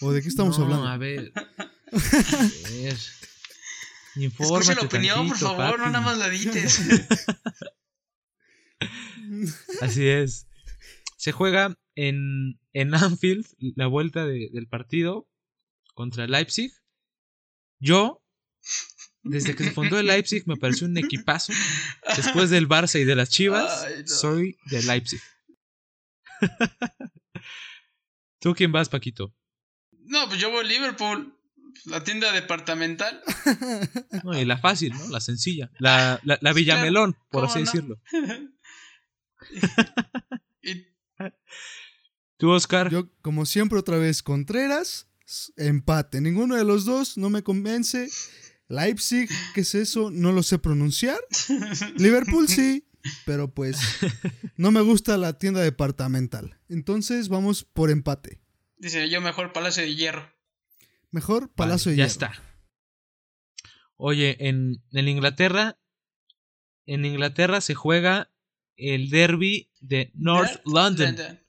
[0.00, 0.86] ¿O de qué estamos No, hablando?
[0.88, 1.32] A ver.
[1.92, 2.98] A ver.
[4.16, 6.80] Infórmate Escucha la opinión, por favor, no nada más la dites.
[9.80, 10.46] Así es.
[11.16, 13.46] Se juega en, en Anfield
[13.76, 15.28] la vuelta de- del partido
[15.94, 16.72] contra Leipzig.
[17.78, 18.22] Yo,
[19.22, 21.52] desde que se fundó el Leipzig, me pareció un equipazo.
[22.16, 24.06] Después del Barça y de las Chivas, Ay, no.
[24.08, 25.20] soy de Leipzig.
[28.40, 29.34] ¿Tú quién vas, Paquito?
[29.92, 31.36] No, pues yo voy a Liverpool.
[31.84, 33.22] La tienda departamental.
[34.24, 35.08] No, y la fácil, ¿no?
[35.08, 35.70] La sencilla.
[35.78, 36.52] La, la, la.
[36.52, 37.64] Villamelón, por ¿Cómo así no?
[37.64, 38.00] decirlo.
[40.62, 40.86] Y
[42.36, 42.90] ¿Tú, Oscar?
[42.90, 45.08] Yo, como siempre, otra vez, Contreras,
[45.56, 46.20] empate.
[46.20, 48.08] Ninguno de los dos no me convence.
[48.68, 50.10] Leipzig, ¿qué es eso?
[50.10, 51.18] No lo sé pronunciar.
[51.96, 52.86] Liverpool sí,
[53.26, 53.78] pero pues
[54.56, 56.58] no me gusta la tienda departamental.
[56.68, 58.40] Entonces vamos por empate.
[58.78, 60.32] dice yo mejor Palacio de Hierro.
[61.10, 62.12] Mejor Vale, Palacio de Ya Hierro.
[62.12, 62.42] está.
[63.96, 65.78] Oye, en, en Inglaterra,
[66.86, 68.32] en Inglaterra se juega
[68.76, 71.16] el derby de North London.
[71.16, 71.46] London.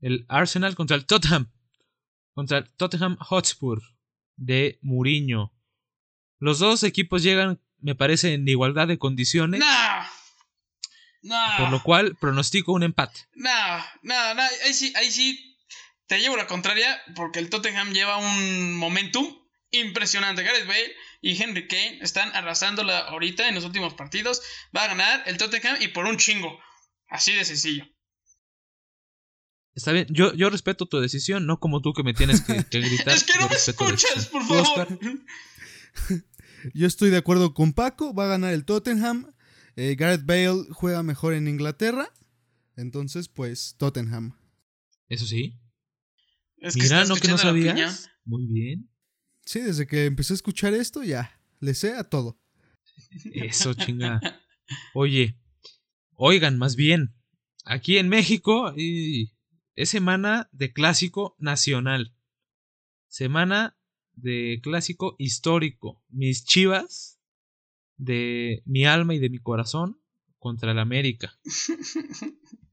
[0.00, 1.52] El Arsenal contra el Tottenham.
[2.32, 3.82] Contra el Tottenham Hotspur
[4.36, 5.52] de Mourinho.
[6.40, 9.60] Los dos equipos llegan, me parece, en igualdad de condiciones.
[9.60, 9.66] No.
[11.22, 11.46] No.
[11.58, 13.20] Por lo cual pronostico un empate.
[13.34, 13.50] No,
[14.02, 15.57] no, no, ahí sí, ahí sí
[16.08, 19.26] te llevo la contraria porque el Tottenham lleva un momentum
[19.70, 20.42] impresionante.
[20.42, 24.42] Gareth Bale y Henry Kane están arrasándola ahorita en los últimos partidos.
[24.76, 26.58] Va a ganar el Tottenham y por un chingo.
[27.08, 27.86] Así de sencillo.
[29.74, 32.80] Está bien, yo, yo respeto tu decisión, no como tú que me tienes que, que
[32.80, 33.08] gritar.
[33.14, 34.88] es que Yo no me escuchas, por favor.
[36.74, 38.14] Yo estoy de acuerdo con Paco.
[38.14, 39.32] Va a ganar el Tottenham.
[39.76, 42.12] Eh, Gareth Bale juega mejor en Inglaterra.
[42.76, 44.36] Entonces, pues, Tottenham.
[45.08, 45.60] Eso sí.
[46.60, 48.10] Es que Mira, ¿no que no sabías?
[48.24, 48.90] Muy bien.
[49.44, 51.40] Sí, desde que empecé a escuchar esto, ya.
[51.60, 52.38] Le sé a todo.
[53.32, 54.20] Eso, chinga.
[54.94, 55.38] Oye,
[56.14, 57.14] oigan, más bien,
[57.64, 59.32] aquí en México y
[59.74, 62.14] es semana de clásico nacional.
[63.06, 63.78] Semana
[64.12, 66.02] de clásico histórico.
[66.08, 67.20] Mis chivas
[67.96, 70.00] de mi alma y de mi corazón
[70.38, 71.38] contra el América.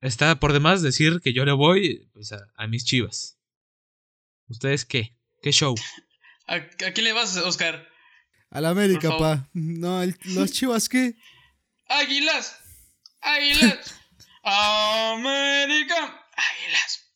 [0.00, 3.38] Está por demás decir que yo le voy pues, a, a mis chivas.
[4.48, 5.14] ¿Ustedes qué?
[5.42, 5.74] ¿Qué show?
[6.46, 7.86] ¿A, a quién le vas, Oscar?
[8.50, 9.48] Al América, pa.
[9.52, 11.14] No, el- los chivas, ¿qué?
[11.88, 12.58] Águilas.
[13.20, 14.00] Águilas.
[14.42, 15.96] América.
[16.34, 17.12] Águilas.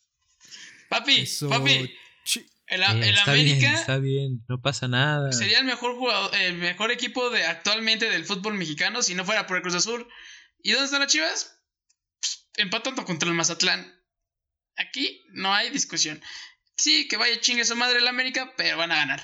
[0.89, 1.48] Papi, Eso.
[1.48, 1.73] papi.
[2.66, 5.31] El, Eh, el está América bien, está bien, no pasa nada.
[5.32, 9.47] sería el mejor jugador, el mejor equipo de actualmente del fútbol mexicano si no fuera
[9.47, 10.09] por el Cruz Azul.
[10.62, 11.59] ¿Y dónde están las Chivas?
[12.56, 13.86] Empatando contra el Mazatlán.
[14.76, 16.20] Aquí no hay discusión.
[16.76, 19.22] Sí, que vaya chingue su madre el América, pero van a ganar.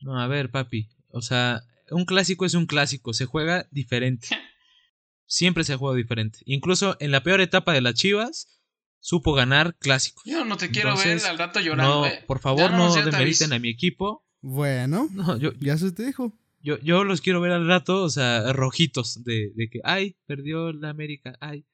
[0.00, 0.88] No, a ver, papi.
[1.08, 4.28] O sea, un clásico es un clásico, se juega diferente.
[5.26, 6.38] Siempre se ha jugado diferente.
[6.44, 8.60] Incluso en la peor etapa de las Chivas,
[9.00, 10.22] supo ganar clásicos.
[10.24, 12.00] Yo no te quiero Entonces, ver al rato llorando.
[12.02, 12.22] No, eh.
[12.26, 14.24] por favor, no te demeriten a mi equipo.
[14.40, 16.38] Bueno, No, yo, ya se te dijo.
[16.60, 20.72] yo, yo los quiero ver al rato, o sea, rojitos, de, de que, ay, perdió
[20.72, 21.64] la América, ay.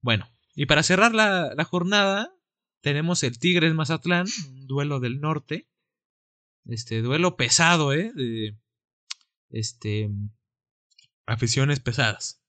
[0.00, 2.34] Bueno, y para cerrar la, jornada,
[2.80, 5.68] tenemos el Tigres Mazatlán, un duelo del norte.
[6.66, 8.12] Este, duelo pesado, ¿eh?
[8.14, 8.56] De,
[9.50, 10.10] este,
[11.26, 12.42] aficiones pesadas.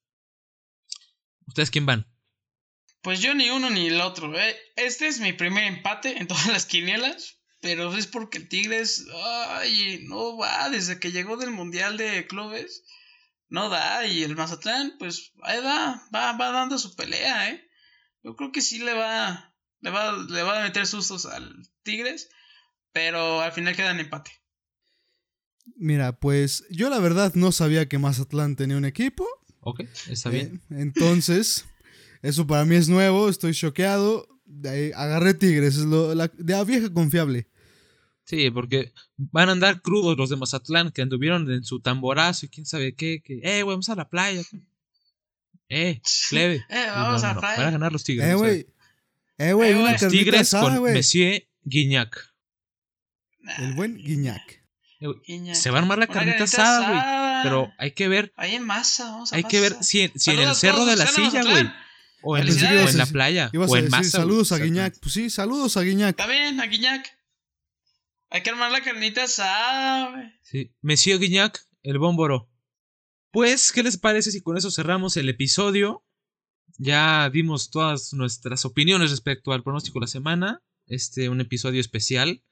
[1.48, 2.08] ¿Ustedes quién van?
[3.02, 4.38] Pues yo ni uno ni el otro.
[4.38, 4.58] eh.
[4.76, 7.38] Este es mi primer empate en todas las quinielas.
[7.62, 12.86] Pero es porque el Tigres, ay, no va desde que llegó del Mundial de Clubes.
[13.50, 14.06] No da.
[14.06, 17.68] Y el Mazatlán, pues ahí va, va, va dando su pelea, ¿eh?
[18.24, 22.30] Yo creo que sí le va, le va, le va a meter sustos al Tigres.
[22.92, 24.32] Pero al final queda en empate.
[25.76, 29.28] Mira, pues yo la verdad no sabía que Mazatlán tenía un equipo.
[29.62, 30.62] Ok, está eh, bien.
[30.70, 31.66] entonces,
[32.22, 34.28] eso para mí es nuevo, estoy choqueado.
[34.46, 37.48] De ahí agarré Tigres, es lo, la, de la vieja confiable.
[38.30, 42.50] Sí, porque van a andar crudos los de Mazatlán que anduvieron en su tamborazo y
[42.50, 44.44] quién sabe qué, que, eh, güey, vamos a la playa.
[45.68, 46.00] Eh,
[46.30, 46.64] plebe.
[46.70, 47.58] Eh, vamos no, a no, playa.
[47.58, 48.28] Van a ganar los Tigres.
[48.30, 48.68] Eh, güey.
[49.40, 50.94] Eh, güey, Eh, los Tigres asada, con güey.
[50.94, 52.30] Monsieur Guignac.
[53.58, 54.64] El buen Guiñac.
[55.00, 55.56] Eh, Guiñac.
[55.56, 57.44] Se va a armar la carnita asada, güey.
[57.44, 60.32] Pero hay que ver, Ahí en masa, vamos a hay que ver si, en- si
[60.32, 61.68] en el cerro de la silla, güey.
[62.22, 63.50] O en, que o en la playa.
[63.56, 64.10] O en decir masa.
[64.20, 64.58] saludos a.
[64.58, 65.00] Guiñac.
[65.00, 66.12] Pues sí, saludos a Guiñac.
[66.12, 67.19] Está bien, a Guiñac.
[68.32, 70.34] Hay que armar la carnita asada.
[70.44, 70.72] Sí.
[70.82, 72.48] Monsieur Guignac, el bómboro.
[73.32, 76.06] Pues, ¿qué les parece si con eso cerramos el episodio?
[76.78, 80.64] Ya dimos todas nuestras opiniones respecto al pronóstico de la semana.
[80.86, 82.44] Este, un episodio especial.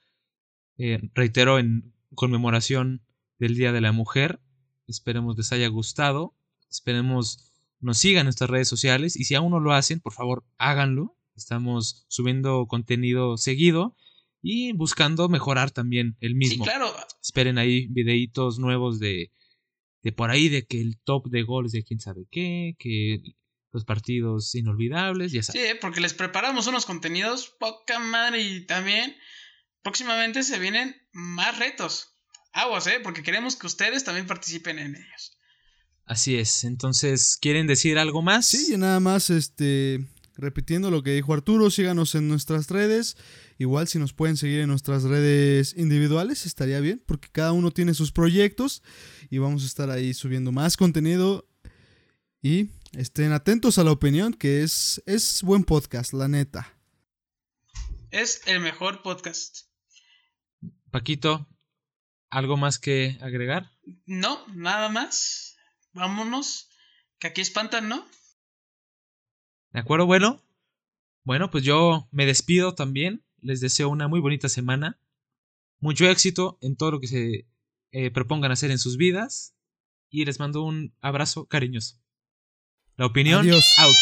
[0.80, 3.06] Eh, reitero, en conmemoración
[3.38, 4.40] del Día de la Mujer.
[4.88, 6.36] Esperemos les haya gustado.
[6.72, 9.16] Esperemos nos sigan en nuestras redes sociales.
[9.16, 11.16] Y si aún no lo hacen, por favor, háganlo.
[11.36, 13.96] Estamos subiendo contenido seguido
[14.42, 16.66] y buscando mejorar también el Sí, mismo.
[16.66, 16.94] claro.
[17.22, 19.32] Esperen ahí videitos nuevos de,
[20.04, 23.20] de por ahí, de que el top de goles de quién sabe qué, que
[23.72, 25.66] los partidos inolvidables, ya Sí, saben.
[25.72, 29.16] eh, porque les preparamos unos contenidos poca madre y también
[29.84, 32.14] próximamente se vienen más retos.
[32.54, 33.00] Aguas, ¿eh?
[33.04, 35.38] Porque queremos que ustedes también participen en ellos.
[36.06, 36.64] Así es.
[36.64, 38.46] Entonces, ¿quieren decir algo más?
[38.48, 40.00] Sí, y nada más, este,
[40.38, 43.18] repitiendo lo que dijo Arturo, síganos en nuestras redes.
[43.58, 47.94] Igual si nos pueden seguir en nuestras redes individuales, estaría bien, porque cada uno tiene
[47.94, 48.84] sus proyectos
[49.30, 51.48] y vamos a estar ahí subiendo más contenido.
[52.42, 56.78] Y estén atentos a la opinión, que es, es buen podcast, la neta.
[58.12, 59.68] Es el mejor podcast.
[60.92, 61.48] Paquito,
[62.30, 63.72] ¿algo más que agregar?
[64.06, 65.58] No, nada más.
[65.94, 66.70] Vámonos.
[67.20, 68.08] Que aquí espantan, ¿no?
[69.72, 70.06] ¿De acuerdo?
[70.06, 70.44] Bueno.
[71.24, 73.24] Bueno, pues yo me despido también.
[73.42, 75.00] Les deseo una muy bonita semana.
[75.80, 77.48] Mucho éxito en todo lo que se
[77.92, 79.56] eh, propongan hacer en sus vidas.
[80.10, 82.02] Y les mando un abrazo cariñoso.
[82.96, 83.66] La opinión Adiós.
[83.78, 83.96] out.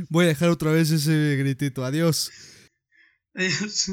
[0.10, 1.84] Voy a dejar otra vez ese gritito.
[1.84, 2.30] Adiós.
[3.34, 3.90] Adiós.